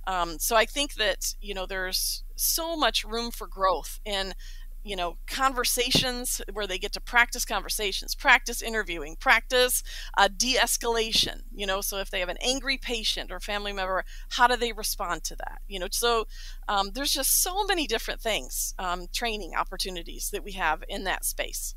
Um, 0.07 0.39
so 0.39 0.57
I 0.57 0.67
think 0.67 0.95
that, 0.95 1.35
you 1.41 1.55
know, 1.55 1.67
there's 1.67 2.23
so 2.37 2.77
much 2.77 3.05
room 3.05 3.31
for 3.31 3.47
growth 3.47 3.99
in 4.05 4.35
you 4.83 4.97
know 4.97 5.17
conversations 5.27 6.41
where 6.53 6.67
they 6.67 6.79
get 6.79 6.93
to 6.93 7.01
practice 7.01 7.45
conversations 7.45 8.15
practice 8.15 8.63
interviewing 8.63 9.17
practice 9.17 9.83
uh, 10.17 10.29
de-escalation 10.35 11.43
you 11.55 11.67
know 11.67 11.81
so 11.81 11.99
if 11.99 12.11
they 12.11 12.21
have 12.21 12.29
an 12.29 12.39
angry 12.41 12.79
patient 12.79 13.31
or 13.31 13.41
family 13.41 13.73
member 13.73 14.05
how 14.31 14.47
do 14.47 14.57
they 14.57 14.73
respond 14.73 15.23
to 15.25 15.37
that 15.37 15.61
you 15.69 15.79
know? 15.79 15.89
So 15.91 16.27
um, 16.69 16.91
there's 16.95 17.13
just 17.13 17.43
so 17.43 17.65
many 17.67 17.87
different 17.87 18.21
things 18.21 18.75
um, 18.79 19.07
training 19.13 19.53
opportunities 19.57 20.31
that 20.31 20.43
we 20.45 20.53
have 20.53 20.83
in 20.89 21.05
that 21.05 21.25
space. 21.25 21.75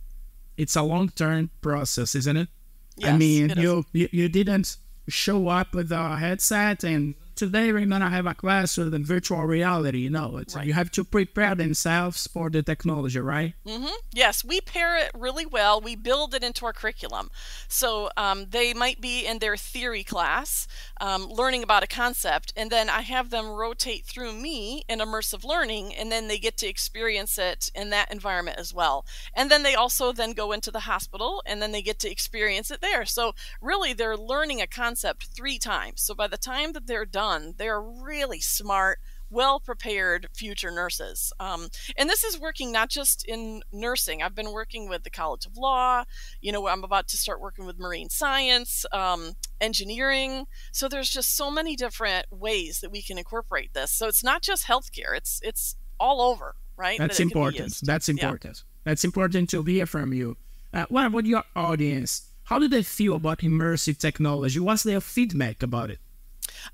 It's 0.57 0.75
a 0.75 0.83
long-term 0.83 1.50
process 1.62 2.15
isn't 2.15 2.38
it? 2.38 2.48
Yes, 2.95 3.10
i 3.10 3.17
mean 3.17 3.53
you, 3.57 3.86
you 3.91 4.07
you 4.12 4.29
didn't 4.29 4.77
show 5.07 5.48
up 5.48 5.74
with 5.74 5.91
a 5.91 6.15
headset 6.15 6.83
and 6.83 7.15
today 7.36 7.72
we're 7.72 7.86
gonna 7.86 8.10
have 8.10 8.25
a 8.25 8.34
class 8.34 8.78
with 8.78 8.94
virtual 9.06 9.44
reality. 9.44 10.00
You 10.00 10.10
know, 10.10 10.42
right. 10.56 10.66
you 10.66 10.74
have 10.74 10.92
to 10.92 11.04
prepare 11.04 11.56
themselves 11.56 12.28
for 12.28 12.50
the 12.50 12.63
technology, 12.63 13.20
right? 13.20 13.54
Mm-hmm. 13.66 13.94
Yes, 14.12 14.44
we 14.44 14.62
pair 14.62 14.98
it 14.98 15.12
really 15.13 15.46
well. 15.46 15.82
We 15.82 15.96
build 15.96 16.34
it 16.34 16.44
into 16.44 16.66
our 16.66 16.74
curriculum, 16.74 17.30
so 17.68 18.10
um, 18.18 18.48
they 18.52 18.74
might 18.74 19.02
be 19.02 19.25
in 19.25 19.40
their 19.40 19.58
theory 19.58 20.04
class 20.04 20.68
um, 21.02 21.28
learning 21.30 21.63
about 21.63 21.84
a 21.84 21.88
concept, 21.88 22.54
and 22.56 22.70
then 22.70 22.90
I 22.90 23.02
have 23.02 23.30
them 23.30 23.50
rotate 23.50 24.06
through 24.06 24.34
me 24.34 24.84
in 24.88 25.00
immersive 25.00 25.44
learning, 25.44 25.94
and 25.96 26.12
then 26.12 26.28
they 26.28 26.38
get 26.38 26.58
to 26.58 26.68
experience 26.68 27.38
it 27.38 27.72
in 27.74 27.90
that 27.90 28.12
environment 28.12 28.58
as 28.58 28.74
well. 28.74 29.06
And 29.34 29.50
then 29.50 29.63
they 29.63 29.75
also 29.75 30.12
then 30.12 30.34
go 30.34 30.52
into 30.52 30.72
the 30.72 30.82
hospital, 30.82 31.42
and 31.46 31.62
then 31.62 31.72
they 31.72 31.82
get 31.82 32.00
to 32.00 32.12
experience 32.12 32.70
it 32.72 32.82
there. 32.82 33.06
So 33.06 33.34
really, 33.62 33.94
they're 33.94 34.18
learning 34.18 34.62
a 34.62 34.68
concept 34.68 35.28
three 35.28 35.58
times. 35.58 36.02
So 36.02 36.13
by 36.13 36.28
the 36.28 36.38
time 36.38 36.74
that 36.74 36.88
they're 36.88 37.06
done 37.06 37.23
done. 37.24 37.53
They're 37.58 37.82
really 37.82 38.39
smart, 38.39 39.00
well 39.30 39.60
prepared 39.60 40.27
future 40.34 40.72
nurses. 40.72 41.32
Um, 41.39 41.68
and 41.98 42.10
this 42.10 42.24
is 42.24 42.39
working 42.39 42.72
not 42.72 42.89
just 42.89 43.25
in 43.25 43.62
nursing. 43.72 44.22
I've 44.22 44.36
been 44.36 44.51
working 44.51 44.89
with 44.89 45.03
the 45.03 45.10
College 45.10 45.46
of 45.46 45.58
Law. 45.58 46.03
You 46.42 46.51
know, 46.51 46.68
I'm 46.68 46.84
about 46.84 47.08
to 47.10 47.18
start 47.18 47.39
working 47.42 47.65
with 47.65 47.80
marine 47.80 48.10
science, 48.10 48.86
um, 48.92 49.34
engineering. 49.62 50.46
So 50.72 50.88
there's 50.88 51.10
just 51.10 51.36
so 51.36 51.50
many 51.50 51.75
different 51.75 52.25
ways 52.32 52.82
that 52.82 52.92
we 52.92 53.01
can 53.01 53.18
incorporate 53.18 53.74
this. 53.74 53.92
So 53.92 54.08
it's 54.08 54.24
not 54.24 54.42
just 54.42 54.68
healthcare. 54.68 55.15
It's 55.15 55.39
it's 55.44 55.75
all 56.00 56.22
over, 56.22 56.56
right? 56.77 57.00
That's 57.00 57.18
that 57.18 57.24
important. 57.24 57.80
That's 57.84 58.10
important. 58.10 58.58
Yeah. 58.58 58.70
That's 58.86 59.03
important 59.06 59.50
to 59.51 59.63
hear 59.63 59.86
from 59.86 60.13
you. 60.13 60.36
Uh, 60.74 60.86
what 60.89 61.06
about 61.06 61.25
your 61.25 61.44
audience? 61.56 62.30
How 62.50 62.60
do 62.60 62.68
they 62.68 62.84
feel 62.84 63.15
about 63.15 63.39
immersive 63.39 63.98
technology? 63.98 64.60
What's 64.60 64.84
their 64.84 65.00
feedback 65.00 65.63
about 65.63 65.89
it? 65.92 66.00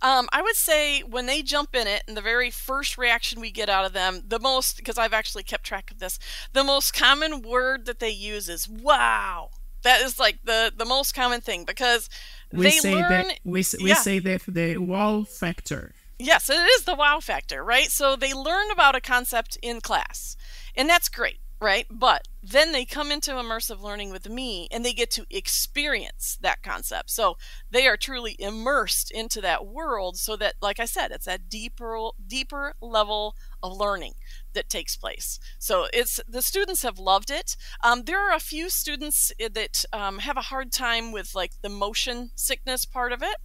Um, 0.02 0.28
I 0.32 0.42
would 0.42 0.56
say 0.56 1.02
when 1.02 1.26
they 1.26 1.42
jump 1.42 1.76
in 1.76 1.88
it, 1.88 2.04
and 2.08 2.16
the 2.16 2.22
very 2.22 2.50
first 2.50 2.98
reaction 2.98 3.42
we 3.42 3.52
get 3.52 3.70
out 3.70 3.86
of 3.86 3.94
them, 3.94 4.24
the 4.28 4.40
most, 4.40 4.78
because 4.78 4.98
I've 4.98 5.14
actually 5.14 5.44
kept 5.44 5.64
track 5.64 5.92
of 5.92 6.00
this, 6.00 6.20
the 6.54 6.64
most 6.64 6.94
common 6.94 7.42
word 7.42 7.86
that 7.86 8.00
they 8.00 8.10
use 8.10 8.50
is 8.50 8.68
"wow." 8.68 9.50
That 9.84 10.02
is 10.02 10.20
like 10.20 10.40
the 10.44 10.72
the 10.76 10.86
most 10.86 11.14
common 11.14 11.42
thing 11.42 11.64
because 11.66 12.10
we 12.52 12.64
they 12.64 12.72
say 12.72 12.96
learn. 12.96 13.10
That, 13.10 13.40
we 13.44 13.64
we 13.82 13.90
yeah. 13.90 13.96
say 13.96 14.20
that 14.20 14.42
the 14.48 14.78
wow 14.78 15.24
factor. 15.24 15.94
Yes, 16.22 16.50
it 16.50 16.56
is 16.56 16.84
the 16.84 16.96
wow 16.96 17.22
factor, 17.22 17.64
right? 17.64 17.90
So 17.90 18.18
they 18.18 18.34
learn 18.34 18.72
about 18.72 18.96
a 18.96 19.00
concept 19.02 19.58
in 19.62 19.80
class, 19.80 20.36
and 20.76 20.90
that's 20.90 21.08
great 21.08 21.40
right? 21.62 21.86
But 21.90 22.28
then 22.42 22.72
they 22.72 22.86
come 22.86 23.12
into 23.12 23.32
immersive 23.32 23.82
learning 23.82 24.12
with 24.12 24.30
me 24.30 24.70
and 24.72 24.86
they 24.86 24.94
get 24.94 25.12
to 25.12 25.26
experience 25.30 26.38
that 26.42 26.64
concept. 26.64 27.10
So 27.12 27.36
they 27.70 27.86
are 27.86 27.98
truly 27.98 28.38
immersed 28.40 29.12
into 29.12 29.42
that 29.42 29.66
world 29.66 30.18
so 30.18 30.38
that 30.38 30.56
like 30.62 30.80
I 30.80 30.86
said, 30.86 31.12
it's 31.12 31.26
that 31.26 31.50
deeper 31.50 32.12
deeper 32.26 32.76
level 32.82 33.36
of 33.62 33.76
learning 33.76 34.14
that 34.54 34.70
takes 34.70 34.96
place. 34.96 35.38
So 35.60 35.88
it's 35.92 36.22
the 36.28 36.42
students 36.42 36.84
have 36.84 36.98
loved 36.98 37.30
it. 37.30 37.58
Um, 37.84 38.04
there 38.04 38.20
are 38.20 38.34
a 38.34 38.40
few 38.40 38.70
students 38.70 39.34
eh, 39.38 39.50
that 39.54 39.84
um, 39.92 40.20
have 40.20 40.38
a 40.38 40.42
hard 40.42 40.72
time 40.72 41.12
with 41.12 41.36
like 41.36 41.52
the 41.62 41.70
motion 41.70 42.32
sickness 42.36 42.86
part 42.86 43.12
of 43.12 43.22
it. 43.22 43.36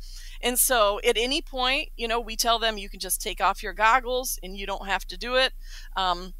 And 0.41 0.57
so 0.57 1.01
at 1.05 1.17
any 1.19 1.43
point, 1.43 1.89
you 1.97 2.07
know, 2.07 2.21
we 2.21 2.37
tell 2.37 2.61
them 2.61 2.79
you 2.79 2.89
can 2.89 3.01
just 3.01 3.21
take 3.21 3.41
off 3.41 3.63
your 3.63 3.73
goggles 3.73 4.39
and 4.43 4.57
you 4.57 4.67
don't 4.67 4.87
have 4.87 5.05
to 5.07 5.19
do 5.19 5.35
it. 5.35 5.53
Um, 5.97 6.35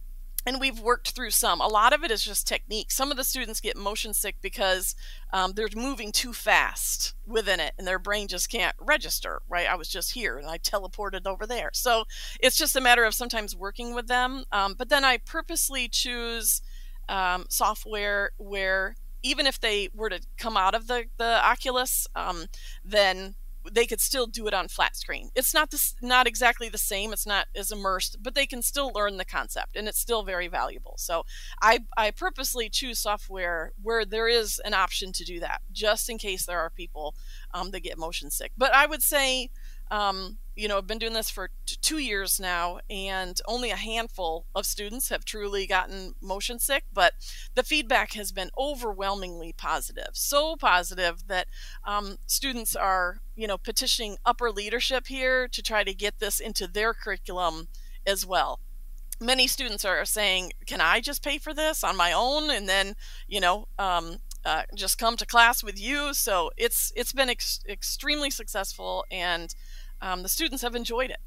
and 0.47 0.61
we've 0.61 0.81
worked 0.81 1.11
through 1.11 1.31
some. 1.31 1.61
A 1.61 1.67
lot 1.67 1.93
of 1.93 2.05
it 2.05 2.11
is 2.11 2.25
just 2.25 2.47
technique. 2.47 2.91
Some 2.91 3.11
of 3.11 3.17
the 3.17 3.25
students 3.25 3.61
get 3.61 3.77
motion 3.77 4.13
sick 4.13 4.37
because 4.43 4.95
um, 5.33 5.53
they're 5.53 5.69
moving 5.75 6.13
too 6.13 6.33
fast 6.33 7.15
within 7.27 7.61
it, 7.61 7.73
and 7.79 7.87
their 7.87 7.99
brain 7.99 8.29
just 8.29 8.51
can't 8.51 8.77
register. 8.81 9.41
Right? 9.49 9.69
I 9.69 9.75
was 9.75 9.89
just 9.89 10.13
here, 10.13 10.39
and 10.39 10.47
I 10.47 10.59
teleported 10.59 11.27
over 11.27 11.47
there. 11.47 11.71
So 11.73 12.05
it's 12.41 12.57
just 12.57 12.77
a 12.77 12.81
matter 12.81 13.05
of 13.05 13.15
sometimes 13.15 13.57
working 13.57 13.95
with 13.95 14.07
them. 14.07 14.45
Um, 14.53 14.75
but 14.77 14.89
then 14.89 15.05
I 15.05 15.19
purposely 15.19 15.89
choose 15.89 16.61
um, 17.09 17.47
software 17.49 18.31
where 18.37 18.97
even 19.23 19.47
if 19.47 19.59
they 19.59 19.89
were 19.95 20.11
to 20.11 20.21
come 20.37 20.57
out 20.57 20.75
of 20.75 20.87
the 20.87 21.05
the 21.17 21.45
Oculus, 21.45 22.07
um, 22.15 22.47
then 22.85 23.35
they 23.73 23.87
could 23.87 24.01
still 24.01 24.27
do 24.27 24.47
it 24.47 24.55
on 24.55 24.69
flat 24.69 24.97
screen. 24.97 25.31
It's 25.35 25.55
not 25.55 25.71
this, 25.71 25.95
not 26.03 26.27
exactly 26.27 26.69
the 26.69 26.79
same. 26.79 27.13
It's 27.13 27.27
not 27.27 27.47
as 27.55 27.71
immersed, 27.71 28.19
but 28.23 28.35
they 28.35 28.47
can 28.47 28.63
still 28.63 28.93
learn 28.95 29.17
the 29.17 29.25
concept, 29.25 29.77
and 29.77 29.89
it's 29.89 29.99
still 29.99 30.23
very 30.23 30.49
valuable. 30.49 30.95
So 30.99 31.25
I 31.63 31.81
I 31.97 32.11
purposely 32.11 32.69
choose 32.69 32.99
software 32.99 33.73
where 33.83 34.05
there 34.05 34.29
is 34.29 34.61
an 34.65 34.75
option 34.75 35.13
to 35.13 35.25
do 35.25 35.41
that, 35.41 35.63
just 35.73 36.09
in 36.09 36.19
case 36.19 36.47
there 36.47 36.61
are 36.61 36.71
people 36.71 37.15
um, 37.53 37.71
that 37.71 37.81
get 37.81 37.99
motion 37.99 38.31
sick. 38.31 38.53
But 38.57 38.75
I 38.75 38.87
would 38.87 39.03
say 39.03 39.51
um, 39.91 40.39
you 40.57 40.69
know, 40.69 40.79
I've 40.79 40.87
been 40.87 40.99
doing 40.99 41.15
this 41.15 41.31
for 41.31 41.51
t- 41.67 41.77
two 41.81 41.99
years 41.99 42.39
now, 42.39 42.79
and 42.89 43.41
only 43.47 43.71
a 43.71 43.77
handful 43.77 44.47
of 44.55 44.67
students 44.67 45.09
have 45.09 45.25
truly 45.25 45.67
gotten 45.67 46.15
motion 46.21 46.59
sick. 46.59 46.85
But 46.93 47.15
the 47.55 47.63
feedback 47.63 48.13
has 48.13 48.31
been 48.31 48.51
overwhelmingly 48.57 49.53
positive, 49.53 50.11
so 50.13 50.57
positive 50.57 51.27
that 51.27 51.49
um, 51.85 52.19
students 52.27 52.77
are, 52.77 53.19
you 53.35 53.49
know, 53.49 53.59
petitioning 53.59 54.17
upper 54.25 54.51
leadership 54.51 55.09
here 55.09 55.49
to 55.49 55.63
try 55.63 55.83
to 55.83 55.95
get 55.95 56.21
this 56.21 56.39
into 56.39 56.67
their 56.67 56.95
curriculum 56.95 57.69
as 58.07 58.25
well. 58.25 58.61
Many 59.21 59.47
students 59.47 59.85
are 59.85 60.05
saying, 60.05 60.53
"Can 60.67 60.81
I 60.81 61.01
just 61.01 61.23
pay 61.23 61.39
for 61.39 61.55
this 61.55 61.83
on 61.83 61.97
my 61.97 62.13
own?" 62.13 62.51
And 62.51 62.69
then, 62.69 62.95
you 63.27 63.41
know, 63.41 63.67
um, 63.79 64.19
uh, 64.45 64.63
just 64.75 64.99
come 64.99 65.17
to 65.17 65.27
class 65.27 65.63
with 65.63 65.81
you. 65.81 66.15
So 66.15 66.51
it's 66.57 66.93
it's 66.97 67.13
been 67.13 67.31
ex- 67.31 67.61
extremely 67.69 68.31
successful, 68.31 69.05
and 69.11 69.55
um, 70.01 70.23
the 70.23 70.29
students 70.29 70.63
have 70.63 70.75
enjoyed 70.75 71.11
it. 71.11 71.21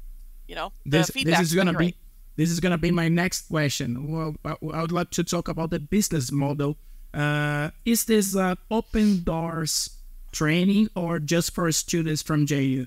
You 0.46 0.54
know, 0.54 0.72
this, 0.86 1.08
this 1.08 1.40
is 1.40 1.54
gonna 1.54 1.74
be 1.74 1.94
this 2.36 2.50
is 2.50 2.60
gonna 2.60 2.78
be 2.78 2.90
my 2.90 3.08
next 3.08 3.48
question. 3.48 4.10
Well, 4.10 4.36
I 4.44 4.80
would 4.80 4.92
like 4.92 5.10
to 5.10 5.24
talk 5.24 5.48
about 5.48 5.70
the 5.70 5.78
business 5.78 6.32
model. 6.32 6.76
Uh, 7.12 7.70
is 7.84 8.04
this 8.04 8.36
uh, 8.36 8.54
open 8.70 9.24
doors 9.24 9.90
training 10.32 10.88
or 10.94 11.18
just 11.18 11.54
for 11.54 11.70
students 11.72 12.22
from 12.22 12.46
JU? 12.46 12.86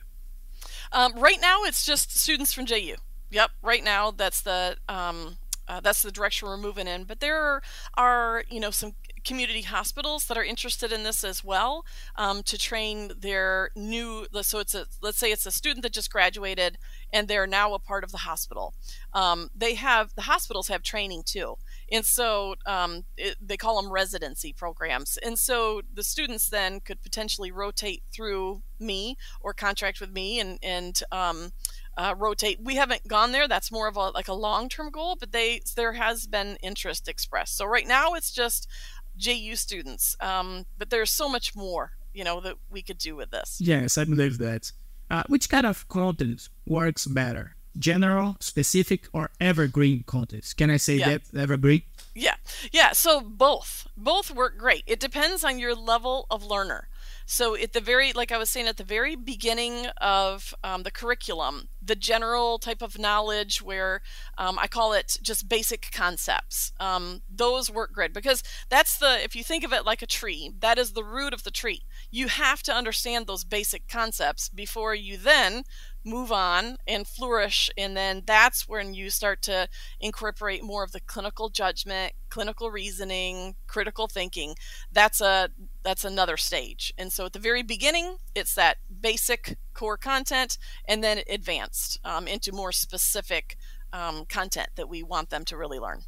Um, 0.92 1.14
right 1.18 1.40
now, 1.42 1.64
it's 1.64 1.86
just 1.86 2.18
students 2.18 2.54
from 2.54 2.66
JU. 2.66 2.96
Yep, 3.32 3.52
right 3.62 3.84
now 3.84 4.12
that's 4.12 4.42
the 4.42 4.78
um, 4.90 5.38
uh, 5.68 5.80
that's 5.80 6.02
the 6.02 6.12
direction 6.12 6.48
we're 6.48 6.58
moving 6.58 6.88
in. 6.88 7.06
But 7.06 7.22
there 7.22 7.42
are, 7.42 7.62
are 7.96 8.44
you 8.50 8.60
know 8.60 8.72
some 8.72 8.94
community 9.24 9.62
hospitals 9.62 10.26
that 10.26 10.38
are 10.38 10.44
interested 10.44 10.92
in 10.92 11.04
this 11.04 11.24
as 11.24 11.44
well 11.44 11.86
um, 12.16 12.44
to 12.44 12.58
train 12.58 13.12
their 13.18 13.70
new 13.76 14.26
so 14.42 14.60
it's 14.60 14.76
a 14.76 14.86
let's 15.02 15.18
say 15.18 15.32
it's 15.32 15.46
a 15.46 15.52
student 15.52 15.84
that 15.84 15.94
just 15.94 16.12
graduated 16.12 16.78
and 17.12 17.28
they're 17.28 17.48
now 17.48 17.74
a 17.74 17.80
part 17.80 18.04
of 18.04 18.12
the 18.12 18.20
hospital 18.20 18.74
um, 19.14 19.50
they 19.56 19.76
have 19.76 20.14
the 20.16 20.24
hospitals 20.24 20.68
have 20.68 20.82
training 20.82 21.24
too 21.26 21.56
and 21.92 22.06
so 22.06 22.56
um, 22.66 23.04
it, 23.18 23.36
they 23.42 23.58
call 23.58 23.82
them 23.82 23.92
residency 23.92 24.54
programs 24.54 25.18
and 25.18 25.38
so 25.38 25.82
the 25.94 26.04
students 26.04 26.50
then 26.50 26.80
could 26.80 27.02
potentially 27.02 27.52
rotate 27.52 28.04
through 28.14 28.62
me 28.80 29.16
or 29.42 29.54
contract 29.54 30.02
with 30.02 30.12
me 30.12 30.40
and 30.40 30.58
and 30.64 31.02
um, 31.12 31.52
uh, 31.98 32.16
rotate. 32.18 32.60
We 32.62 32.76
haven't 32.76 33.08
gone 33.08 33.32
there. 33.32 33.48
That's 33.48 33.72
more 33.72 33.88
of 33.88 33.96
a 33.96 34.10
like 34.10 34.28
a 34.28 34.34
long 34.34 34.70
term 34.70 34.90
goal, 34.92 35.18
but 35.20 35.32
they 35.32 35.62
there 35.76 35.94
has 35.94 36.28
been 36.28 36.58
interest 36.62 37.08
expressed. 37.08 37.58
So 37.58 37.66
right 37.66 37.88
now 37.88 38.14
it's 38.14 38.32
just 38.32 38.68
JU 39.22 39.56
students. 39.56 40.18
Um, 40.20 40.66
but 40.78 40.90
there's 40.90 41.12
so 41.12 41.30
much 41.30 41.56
more, 41.56 41.94
you 42.14 42.24
know, 42.24 42.42
that 42.42 42.56
we 42.70 42.82
could 42.82 42.98
do 42.98 43.16
with 43.16 43.32
this. 43.32 43.60
Yes, 43.62 43.98
I 43.98 44.04
believe 44.04 44.38
that. 44.40 44.72
Uh, 45.10 45.24
which 45.28 45.50
kind 45.50 45.66
of 45.66 45.88
content 45.88 46.50
works 46.66 47.06
better? 47.06 47.56
General, 47.78 48.36
specific, 48.40 49.08
or 49.14 49.30
evergreen 49.40 50.04
content? 50.04 50.54
Can 50.58 50.70
I 50.70 50.78
say 50.78 50.96
yeah. 50.96 51.10
that 51.10 51.22
evergreen? 51.38 51.84
Yeah, 52.14 52.36
yeah. 52.74 52.92
So 52.92 53.22
both, 53.22 53.88
both 53.96 54.32
work 54.32 54.58
great. 54.58 54.84
It 54.88 55.00
depends 55.00 55.44
on 55.44 55.60
your 55.60 55.76
level 55.76 56.26
of 56.30 56.44
learner. 56.44 56.90
So 57.26 57.56
at 57.56 57.74
the 57.74 57.82
very, 57.82 58.14
like 58.14 58.32
I 58.32 58.38
was 58.38 58.50
saying, 58.50 58.68
at 58.68 58.78
the 58.78 58.84
very 58.84 59.16
beginning 59.16 59.88
of 60.00 60.54
um, 60.64 60.84
the 60.84 60.92
curriculum, 60.92 61.70
the 61.82 61.96
general 61.96 62.60
type 62.60 62.82
of 62.82 63.00
knowledge 63.00 63.62
where 63.62 64.02
um, 64.38 64.60
I 64.60 64.68
call 64.68 64.94
it 64.94 65.18
just 65.22 65.48
basic 65.48 65.92
concepts. 65.92 66.74
Um, 66.80 67.22
those 67.34 67.70
work 67.70 67.94
great 67.94 68.14
because 68.14 68.44
that's 68.70 68.98
the, 68.98 69.24
if 69.24 69.36
you 69.36 69.44
think 69.44 69.64
of 69.64 69.74
it 69.74 69.86
like 69.86 70.02
a 70.02 70.08
tree, 70.08 70.54
that 70.60 70.78
is 70.78 70.94
the 70.94 71.04
root 71.04 71.34
of 71.34 71.44
the 71.44 71.52
tree. 71.52 71.82
You 72.12 72.28
have 72.28 72.64
to 72.64 72.74
understand 72.74 73.28
those 73.28 73.44
basic 73.44 73.88
concepts 73.88 74.50
before 74.50 74.94
you 74.96 75.18
then 75.18 75.64
move 76.04 76.32
on 76.32 76.78
and 76.88 77.08
flourish 77.08 77.70
and 77.78 77.96
then 77.96 78.24
that's 78.26 78.68
when 78.68 78.94
you 78.94 79.10
start 79.10 79.42
to 79.42 79.68
incorporate 80.00 80.64
more 80.64 80.84
of 80.84 80.92
the 80.92 81.00
clinical 81.00 81.50
judgment 81.50 82.14
clinical 82.30 82.72
reasoning 82.72 83.56
critical 83.68 84.08
thinking 84.08 84.56
that's 84.92 85.22
a 85.22 85.50
that's 85.84 86.06
another 86.06 86.38
stage 86.38 86.94
and 86.98 87.12
so 87.12 87.26
at 87.26 87.34
the 87.34 87.40
very 87.40 87.64
beginning 87.64 88.18
it's 88.36 88.56
that 88.56 88.78
basic 89.02 89.58
core 89.74 89.98
content 89.98 90.58
and 90.88 91.04
then 91.04 91.22
advanced 91.30 92.00
um, 92.04 92.28
into 92.28 92.52
more 92.52 92.72
specific 92.72 93.58
um, 93.94 94.26
content 94.26 94.70
that 94.76 94.90
we 94.90 95.04
want 95.04 95.30
them 95.30 95.44
to 95.46 95.58
really 95.58 95.80
learn 95.80 96.02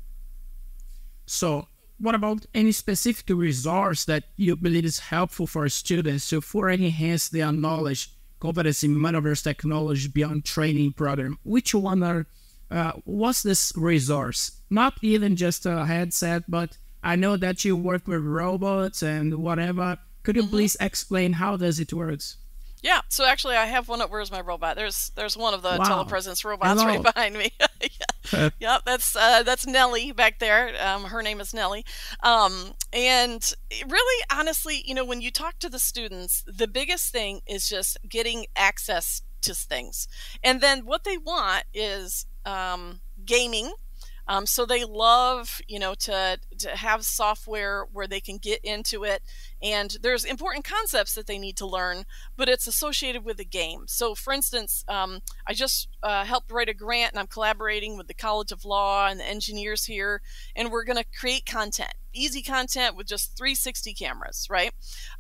so 1.26 1.68
what 2.00 2.16
about 2.16 2.46
any 2.54 2.72
specific 2.72 3.26
resource 3.30 4.06
that 4.06 4.26
you 4.36 4.56
believe 4.56 4.86
is 4.86 5.00
helpful 5.00 5.48
for 5.48 5.68
students 5.70 6.30
to 6.30 6.42
further 6.42 6.72
enhance 6.72 7.30
their 7.30 7.52
knowledge 7.52 8.10
competency 8.44 8.90
metaverse 8.90 9.42
technology 9.42 10.10
beyond 10.10 10.44
training 10.44 10.92
program. 10.92 11.40
Which 11.44 11.74
one 11.74 12.04
are, 12.04 12.26
uh, 12.70 12.92
what's 13.06 13.42
this 13.42 13.72
resource? 13.78 14.60
Not 14.70 14.96
even 15.02 15.38
just 15.38 15.66
a 15.66 15.86
headset, 15.86 16.44
but 16.50 16.78
I 17.04 17.16
know 17.16 17.38
that 17.38 17.66
you 17.66 17.76
work 17.76 18.08
with 18.08 18.24
robots 18.24 19.04
and 19.04 19.36
whatever. 19.36 19.98
Could 20.24 20.38
you 20.38 20.44
mm-hmm. 20.44 20.52
please 20.52 20.78
explain 20.80 21.34
how 21.34 21.58
does 21.58 21.80
it 21.80 21.92
works? 21.94 22.38
Yeah, 22.84 23.00
so 23.08 23.26
actually, 23.26 23.56
I 23.56 23.66
have 23.66 23.88
one 23.88 24.02
up. 24.02 24.12
Where's 24.12 24.30
my 24.30 24.42
robot? 24.42 24.76
There's 24.76 25.12
there's 25.16 25.38
one 25.38 25.54
of 25.54 25.62
the 25.62 25.78
wow. 25.80 25.86
telepresence 25.86 26.44
robots 26.44 26.82
Hello. 26.82 26.86
right 26.86 27.04
behind 27.14 27.36
me. 27.36 27.54
yeah. 27.82 28.50
yep, 28.60 28.82
that's 28.86 29.16
uh, 29.16 29.44
that's 29.44 29.66
Nellie 29.66 30.12
back 30.12 30.40
there. 30.40 30.74
Um, 30.86 31.06
her 31.06 31.22
name 31.22 31.40
is 31.40 31.54
Nellie. 31.54 31.86
Um, 32.22 32.74
and 32.92 33.54
really, 33.88 34.26
honestly, 34.34 34.84
you 34.86 34.94
know, 34.94 35.06
when 35.06 35.22
you 35.22 35.32
talk 35.32 35.60
to 35.60 35.70
the 35.70 35.80
students, 35.80 36.44
the 36.46 36.68
biggest 36.68 37.12
thing 37.12 37.40
is 37.48 37.70
just 37.70 37.98
getting 38.08 38.48
access 38.54 39.22
to 39.42 39.56
things, 39.56 40.10
and 40.44 40.60
then 40.60 40.86
what 40.86 41.06
they 41.06 41.18
want 41.18 41.64
is 41.74 42.26
um, 42.46 43.00
gaming 43.26 43.72
um, 44.28 44.46
so 44.46 44.66
they 44.66 44.86
love, 44.86 45.60
you 45.68 45.80
know, 45.80 45.94
to 45.96 46.40
to 46.60 46.70
have 46.70 47.04
software 47.04 47.86
where 47.92 48.08
they 48.08 48.20
can 48.20 48.38
get 48.38 48.60
into 48.64 49.04
it, 49.04 49.22
and 49.62 49.98
there's 50.02 50.24
important 50.24 50.66
concepts 50.66 51.14
that 51.16 51.28
they 51.28 51.38
need 51.38 51.58
to 51.58 51.66
learn, 51.66 52.06
but 52.38 52.48
it's 52.48 52.68
associated 52.68 53.26
with 53.26 53.38
the 53.38 53.46
game. 53.46 53.84
So, 53.88 54.16
for 54.16 54.32
instance, 54.32 54.86
um, 54.88 55.20
I 55.46 55.54
just 55.54 55.90
uh, 56.02 56.24
helped 56.24 56.52
write 56.52 56.70
a 56.70 56.74
grant, 56.74 57.12
and 57.12 57.20
I'm 57.20 57.28
collaborating 57.28 57.98
with 57.98 58.08
the 58.08 58.14
College 58.14 58.52
of 58.52 58.66
Law 58.66 59.08
and 59.08 59.20
the 59.20 59.28
engineers 59.28 59.86
here, 59.86 60.22
and 60.56 60.72
we're 60.72 60.86
going 60.86 60.98
to 60.98 61.20
create 61.20 61.46
content, 61.46 61.94
easy 62.14 62.42
content 62.42 62.96
with 62.96 63.08
just 63.08 63.38
360 63.38 63.94
cameras, 63.94 64.48
right? 64.50 64.72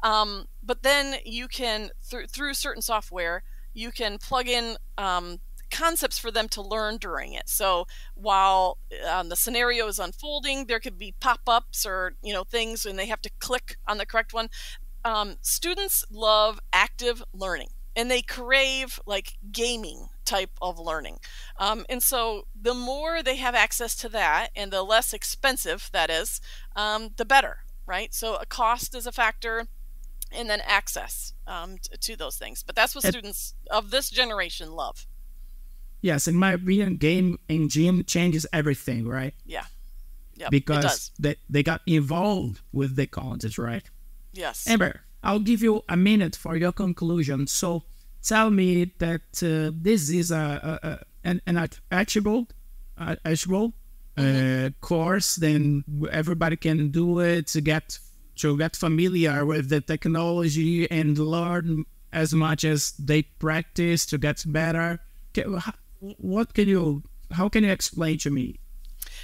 Um, 0.01 0.45
but 0.63 0.83
then 0.83 1.15
you 1.25 1.47
can 1.47 1.89
th- 2.09 2.29
through 2.29 2.53
certain 2.53 2.81
software, 2.81 3.43
you 3.73 3.91
can 3.91 4.17
plug 4.17 4.47
in 4.47 4.77
um, 4.97 5.39
concepts 5.73 6.19
for 6.19 6.31
them 6.31 6.47
to 6.47 6.61
learn 6.61 6.97
during 6.97 7.33
it. 7.33 7.49
So 7.49 7.87
while 8.13 8.77
um, 9.09 9.29
the 9.29 9.35
scenario 9.35 9.87
is 9.87 9.99
unfolding, 9.99 10.67
there 10.67 10.79
could 10.79 10.99
be 10.99 11.15
pop-ups 11.19 11.85
or 11.85 12.13
you 12.21 12.31
know 12.31 12.43
things, 12.43 12.85
and 12.85 12.97
they 12.97 13.07
have 13.07 13.21
to 13.23 13.31
click 13.39 13.77
on 13.87 13.97
the 13.97 14.05
correct 14.05 14.33
one. 14.33 14.49
Um, 15.03 15.37
students 15.41 16.05
love 16.11 16.59
active 16.71 17.23
learning, 17.33 17.69
and 17.95 18.09
they 18.09 18.21
crave 18.21 18.99
like 19.05 19.37
gaming 19.51 20.07
type 20.25 20.51
of 20.61 20.79
learning. 20.79 21.19
Um, 21.57 21.85
and 21.89 22.01
so 22.01 22.47
the 22.59 22.75
more 22.75 23.23
they 23.23 23.37
have 23.37 23.55
access 23.55 23.95
to 23.97 24.09
that, 24.09 24.49
and 24.55 24.71
the 24.71 24.83
less 24.83 25.11
expensive 25.11 25.89
that 25.91 26.09
is, 26.09 26.39
um, 26.75 27.09
the 27.17 27.25
better, 27.25 27.57
right? 27.85 28.13
So 28.13 28.35
a 28.35 28.45
cost 28.45 28.95
is 28.95 29.07
a 29.07 29.11
factor 29.11 29.67
and 30.31 30.49
then 30.49 30.61
access 30.65 31.33
um, 31.45 31.77
to, 31.77 31.97
to, 31.97 32.15
those 32.15 32.37
things. 32.37 32.63
But 32.63 32.75
that's 32.75 32.95
what 32.95 33.03
students 33.03 33.53
of 33.69 33.91
this 33.91 34.09
generation 34.09 34.71
love. 34.71 35.05
Yes, 36.03 36.27
in 36.27 36.35
my 36.35 36.51
opinion, 36.51 36.97
game 36.97 37.39
engine 37.47 38.03
changes 38.03 38.45
everything, 38.51 39.07
right? 39.07 39.33
Yeah. 39.45 39.63
Yep, 40.35 40.51
because 40.51 41.11
they, 41.17 41.37
they 41.49 41.63
got 41.63 41.81
involved 41.87 42.59
with 42.73 42.97
the 42.97 43.07
content, 43.07 43.57
right? 43.57 43.89
Yes. 44.33 44.67
Amber, 44.67 45.01
I'll 45.23 45.39
give 45.39 45.63
you 45.63 45.81
a 45.87 45.95
minute 45.95 46.35
for 46.35 46.57
your 46.57 46.73
conclusion. 46.73 47.47
So 47.47 47.83
tell 48.21 48.49
me 48.49 48.91
that 48.97 49.21
uh, 49.41 49.71
this 49.73 50.09
is 50.09 50.31
a, 50.31 50.79
a, 50.83 50.87
a 50.87 50.99
an, 51.23 51.41
an 51.47 51.69
achievable, 51.89 52.47
uh, 52.97 53.15
achievable 53.23 53.73
mm-hmm. 54.17 54.65
uh, 54.65 54.69
course. 54.85 55.37
Then 55.37 55.85
everybody 56.11 56.57
can 56.57 56.91
do 56.91 57.19
it 57.19 57.47
to 57.47 57.61
get 57.61 57.97
to 58.37 58.57
get 58.57 58.75
familiar 58.75 59.45
with 59.45 59.69
the 59.69 59.79
technology 59.79 60.89
and 60.91 61.17
learn 61.17 61.85
as 62.11 62.33
much 62.33 62.65
as 62.65 62.91
they 62.93 63.21
practice 63.21 64.05
to 64.07 64.17
get 64.17 64.43
better 64.45 64.99
what 66.17 66.53
can 66.53 66.67
you 66.67 67.03
how 67.31 67.49
can 67.49 67.63
you 67.63 67.71
explain 67.71 68.17
to 68.19 68.29
me? 68.29 68.59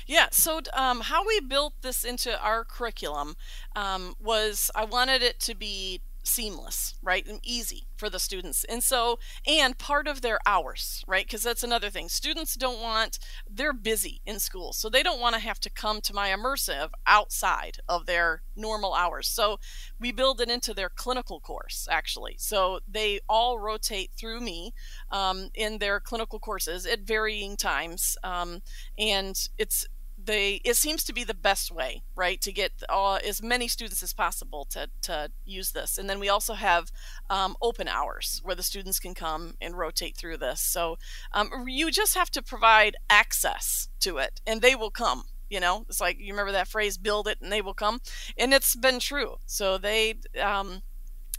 Yeah, 0.08 0.28
so 0.32 0.62
um, 0.74 1.02
how 1.02 1.26
we 1.26 1.40
built 1.40 1.74
this 1.82 2.04
into 2.04 2.40
our 2.42 2.64
curriculum 2.64 3.36
um, 3.76 4.16
was 4.20 4.72
I 4.74 4.86
wanted 4.86 5.22
it 5.22 5.40
to 5.42 5.56
be 5.56 6.02
seamless, 6.30 6.96
right? 7.02 7.26
And 7.28 7.40
easy 7.44 7.88
for 7.98 8.10
the 8.10 8.20
students. 8.20 8.64
And 8.64 8.84
so, 8.84 9.20
and 9.46 9.78
part 9.78 10.08
of 10.08 10.22
their 10.22 10.40
hours, 10.46 11.04
right? 11.08 11.26
Because 11.26 11.44
that's 11.44 11.64
another 11.64 11.90
thing. 11.90 12.08
Students 12.08 12.56
don't 12.56 12.82
want, 12.82 13.20
they're 13.50 13.74
busy 13.74 14.22
in 14.26 14.40
school. 14.40 14.72
So 14.74 14.90
they 14.90 15.04
don't 15.04 15.20
want 15.20 15.36
to 15.36 15.42
have 15.42 15.60
to 15.62 15.70
come 15.70 16.02
to 16.02 16.14
my 16.14 16.30
immersive 16.30 16.90
outside 17.06 17.78
of 17.88 18.06
their 18.06 18.44
normal 18.56 18.94
hours. 18.94 19.28
So 19.28 19.60
we 20.00 20.12
build 20.12 20.40
it 20.40 20.50
into 20.50 20.74
their 20.74 20.90
clinical 20.90 21.40
course, 21.40 21.88
actually. 21.90 22.36
So 22.38 22.80
they 22.88 23.20
all 23.28 23.60
rotate 23.60 24.12
through 24.16 24.42
me 24.42 24.74
um, 25.12 25.50
in 25.54 25.80
their 25.80 26.00
clinical 26.00 26.40
courses 26.40 26.86
at 26.86 27.02
varying 27.02 27.58
times. 27.58 28.18
Um, 28.24 28.62
and 28.98 29.36
it's, 29.58 29.88
they 30.30 30.62
it 30.64 30.76
seems 30.76 31.04
to 31.04 31.14
be 31.14 31.24
the 31.24 31.34
best 31.34 31.72
way 31.72 32.04
right 32.16 32.40
to 32.42 32.52
get 32.52 32.72
all, 32.88 33.18
as 33.28 33.42
many 33.42 33.68
students 33.68 34.04
as 34.04 34.14
possible 34.14 34.66
to, 34.70 34.88
to 35.02 35.32
use 35.44 35.72
this. 35.72 35.98
And 35.98 36.08
then 36.08 36.20
we 36.20 36.30
also 36.30 36.54
have 36.54 36.92
um, 37.30 37.56
open 37.62 37.88
hours 37.88 38.40
where 38.44 38.56
the 38.56 38.64
students 38.64 39.00
can 39.00 39.16
come 39.16 39.56
and 39.60 39.76
rotate 39.78 40.16
through 40.16 40.38
this. 40.38 40.62
So 40.62 40.98
um, 41.34 41.50
you 41.68 41.90
just 41.90 42.16
have 42.16 42.30
to 42.32 42.44
provide 42.44 42.96
access 43.10 43.90
to 44.02 44.18
it 44.18 44.40
and 44.46 44.62
they 44.62 44.76
will 44.76 44.92
come 44.92 45.24
you 45.50 45.60
know? 45.60 45.84
It's 45.90 46.00
like 46.00 46.20
you 46.20 46.32
remember 46.32 46.52
that 46.52 46.68
phrase 46.68 47.00
build 47.00 47.28
it 47.28 47.40
and 47.42 47.52
they 47.52 47.64
will 47.64 47.74
come? 47.74 48.02
And 48.38 48.54
it's 48.54 48.76
been 48.76 49.00
true. 49.00 49.38
So 49.48 49.80
they 49.80 50.20
um, 50.40 50.84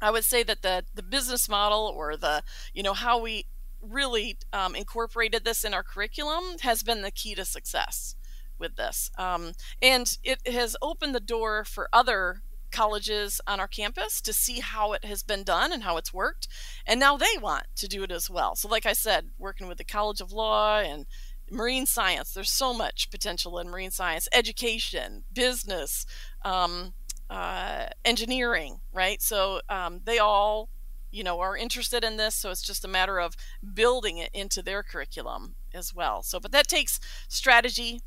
i 0.03 0.11
would 0.11 0.25
say 0.25 0.43
that 0.43 0.63
the 0.63 0.85
the 0.95 1.03
business 1.03 1.49
model 1.49 1.93
or 1.95 2.17
the 2.17 2.43
you 2.75 2.83
know 2.83 2.95
how 2.95 3.21
we 3.21 3.45
really 3.81 4.37
um, 4.53 4.75
incorporated 4.75 5.45
this 5.45 5.65
in 5.65 5.73
our 5.73 5.83
curriculum 5.83 6.59
has 6.63 6.83
been 6.83 7.03
the 7.03 7.11
key 7.11 7.35
to 7.35 7.45
success 7.45 8.17
with 8.61 8.77
this. 8.77 9.11
Um, 9.19 9.53
and 9.83 10.17
it 10.23 10.47
has 10.47 10.77
opened 10.83 11.15
the 11.15 11.21
door 11.21 11.65
for 11.65 11.89
other 11.93 12.43
colleges 12.71 13.41
on 13.47 13.61
our 13.61 13.69
campus 13.69 14.21
to 14.21 14.33
see 14.33 14.61
how 14.61 14.93
it 14.93 15.05
has 15.05 15.23
been 15.23 15.43
done 15.43 15.73
and 15.73 15.83
how 15.83 15.97
it's 15.97 16.15
worked. 16.15 16.49
And 16.87 17.01
now 17.01 17.17
they 17.17 17.39
want 17.41 17.65
to 17.77 17.89
do 17.89 18.03
it 18.03 18.11
as 18.13 18.31
well. 18.31 18.55
So, 18.55 18.69
like 18.69 18.87
I 18.87 18.93
said, 18.93 19.31
working 19.39 19.69
with 19.69 19.79
the 19.79 19.85
College 19.85 20.21
of 20.21 20.33
Law 20.33 20.79
and 20.79 21.07
marine 21.51 21.87
science, 21.87 22.33
there's 22.33 22.51
so 22.51 22.73
much 22.73 23.11
potential 23.11 23.59
in 23.59 23.69
marine 23.69 23.91
science, 23.91 24.29
education, 24.33 25.25
business, 25.33 26.07
um, 26.45 26.93
uh, 27.29 27.87
engineering, 28.05 28.81
right? 28.93 29.21
So, 29.21 29.61
um, 29.69 30.01
they 30.05 30.19
all 30.19 30.69
you 31.13 31.25
know 31.25 31.41
are 31.41 31.57
interested 31.57 32.05
in 32.05 32.17
this 32.17 32.37
so 32.37 32.51
it's 32.51 32.63
just 32.63 32.85
a 32.85 32.89
matter 32.89 33.19
of 33.19 33.37
building 33.75 34.19
it 34.19 34.31
into 34.33 34.63
their 34.63 34.81
curriculum 34.81 35.57
as 35.75 35.93
well 35.93 36.23
so 36.23 36.39
but 36.39 36.53
that 36.53 36.69
takes 36.69 37.01
strategy 37.27 38.01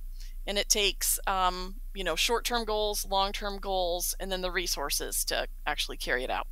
and 0.46 0.58
it 0.58 0.70
takes 0.70 1.20
um, 1.28 1.76
you 1.94 2.04
know 2.04 2.16
short-term 2.16 2.66
goals 2.66 3.06
long-term 3.10 3.60
goals 3.60 4.16
and 4.20 4.32
then 4.32 4.42
the 4.42 4.52
resources 4.52 5.24
to 5.26 5.48
actually 5.66 5.98
carry 5.98 6.24
it 6.24 6.30
out. 6.30 6.48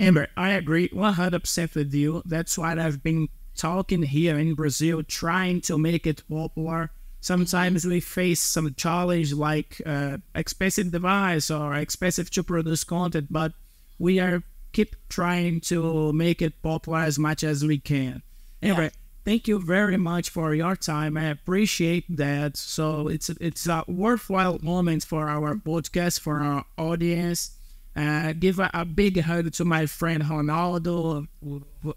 Amber 0.00 0.28
i 0.36 0.50
agree 0.50 0.88
100% 0.88 1.74
with 1.74 1.94
you. 1.94 2.22
That's 2.24 2.58
why 2.58 2.72
i've 2.72 3.02
been 3.02 3.28
talking 3.54 4.02
here 4.02 4.38
in 4.38 4.54
brazil 4.54 5.02
trying 5.02 5.60
to 5.62 5.78
make 5.78 6.06
it 6.06 6.22
popular. 6.28 6.90
Sometimes 7.20 7.84
we 7.84 8.00
face 8.00 8.40
some 8.40 8.74
challenge 8.74 9.32
like 9.32 9.80
uh, 9.86 10.16
expensive 10.34 10.90
device 10.90 11.52
or 11.52 11.74
expensive 11.74 12.30
to 12.30 12.42
produce 12.42 12.84
content 12.84 13.28
but 13.30 13.52
we 13.98 14.18
are 14.18 14.42
keep 14.72 14.96
trying 15.08 15.60
to 15.60 16.12
make 16.14 16.40
it 16.40 16.60
popular 16.62 17.00
as 17.00 17.18
much 17.18 17.44
as 17.44 17.64
we 17.64 17.78
can. 17.78 18.22
Anyway 18.60 18.84
yeah 18.84 19.01
thank 19.24 19.48
you 19.48 19.60
very 19.60 19.96
much 19.96 20.30
for 20.30 20.54
your 20.54 20.76
time. 20.76 21.16
I 21.16 21.26
appreciate 21.26 22.04
that. 22.16 22.56
So 22.56 23.08
it's 23.08 23.28
it's 23.28 23.66
a 23.66 23.84
worthwhile 23.86 24.58
moment 24.62 25.04
for 25.04 25.28
our 25.28 25.54
podcast 25.54 26.20
for 26.20 26.40
our 26.40 26.64
audience. 26.76 27.56
Uh, 27.94 28.32
give 28.32 28.58
a, 28.58 28.70
a, 28.72 28.86
big 28.86 29.20
hug 29.20 29.52
to 29.52 29.66
my 29.66 29.84
friend 29.84 30.22
Ronaldo. 30.22 31.26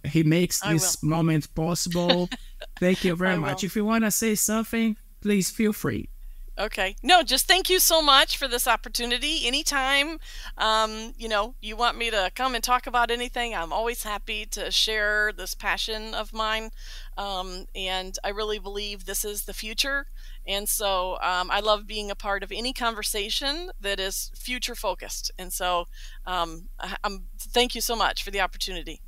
He 0.03 0.23
makes 0.23 0.59
this 0.59 1.01
moment 1.01 1.53
possible. 1.55 2.29
Thank 2.79 3.05
you 3.05 3.15
very 3.15 3.38
much. 3.38 3.63
If 3.63 3.77
you 3.77 3.85
want 3.85 4.03
to 4.03 4.11
say 4.11 4.35
something, 4.35 4.97
please 5.21 5.49
feel 5.49 5.71
free. 5.71 6.09
Okay. 6.57 6.95
No, 7.03 7.21
just 7.21 7.47
thank 7.47 7.69
you 7.69 7.79
so 7.79 8.01
much 8.01 8.37
for 8.37 8.47
this 8.47 8.65
opportunity. 8.65 9.45
Anytime, 9.45 10.19
um, 10.57 11.13
you 11.17 11.27
know, 11.27 11.55
you 11.61 11.75
want 11.75 11.97
me 11.97 12.09
to 12.09 12.31
come 12.33 12.55
and 12.55 12.63
talk 12.63 12.87
about 12.87 13.11
anything, 13.11 13.53
I'm 13.53 13.73
always 13.73 14.03
happy 14.03 14.45
to 14.51 14.71
share 14.71 15.33
this 15.35 15.53
passion 15.53 16.13
of 16.13 16.33
mine. 16.33 16.69
Um, 17.17 17.65
and 17.75 18.17
I 18.23 18.29
really 18.29 18.59
believe 18.59 19.05
this 19.05 19.25
is 19.25 19.43
the 19.43 19.53
future. 19.53 20.07
And 20.47 20.69
so 20.69 21.17
um, 21.21 21.51
I 21.51 21.59
love 21.59 21.87
being 21.87 22.09
a 22.09 22.15
part 22.15 22.41
of 22.41 22.53
any 22.53 22.71
conversation 22.71 23.71
that 23.81 23.99
is 23.99 24.31
future 24.33 24.75
focused. 24.75 25.31
And 25.37 25.51
so 25.51 25.87
um, 26.25 26.69
I'm, 27.03 27.25
thank 27.37 27.75
you 27.75 27.81
so 27.81 27.97
much 27.97 28.23
for 28.23 28.31
the 28.31 28.39
opportunity. 28.39 29.01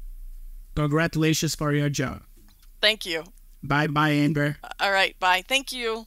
Congratulations 0.76 1.56
for 1.56 1.74
your 1.74 1.90
job. 1.90 2.24
Thank 2.82 3.06
you. 3.06 3.24
Bye 3.64 3.88
bye, 3.88 4.12
Amber. 4.12 4.58
All 4.80 4.92
right. 4.92 5.18
Bye. 5.20 5.44
Thank 5.48 5.72
you. 5.72 6.06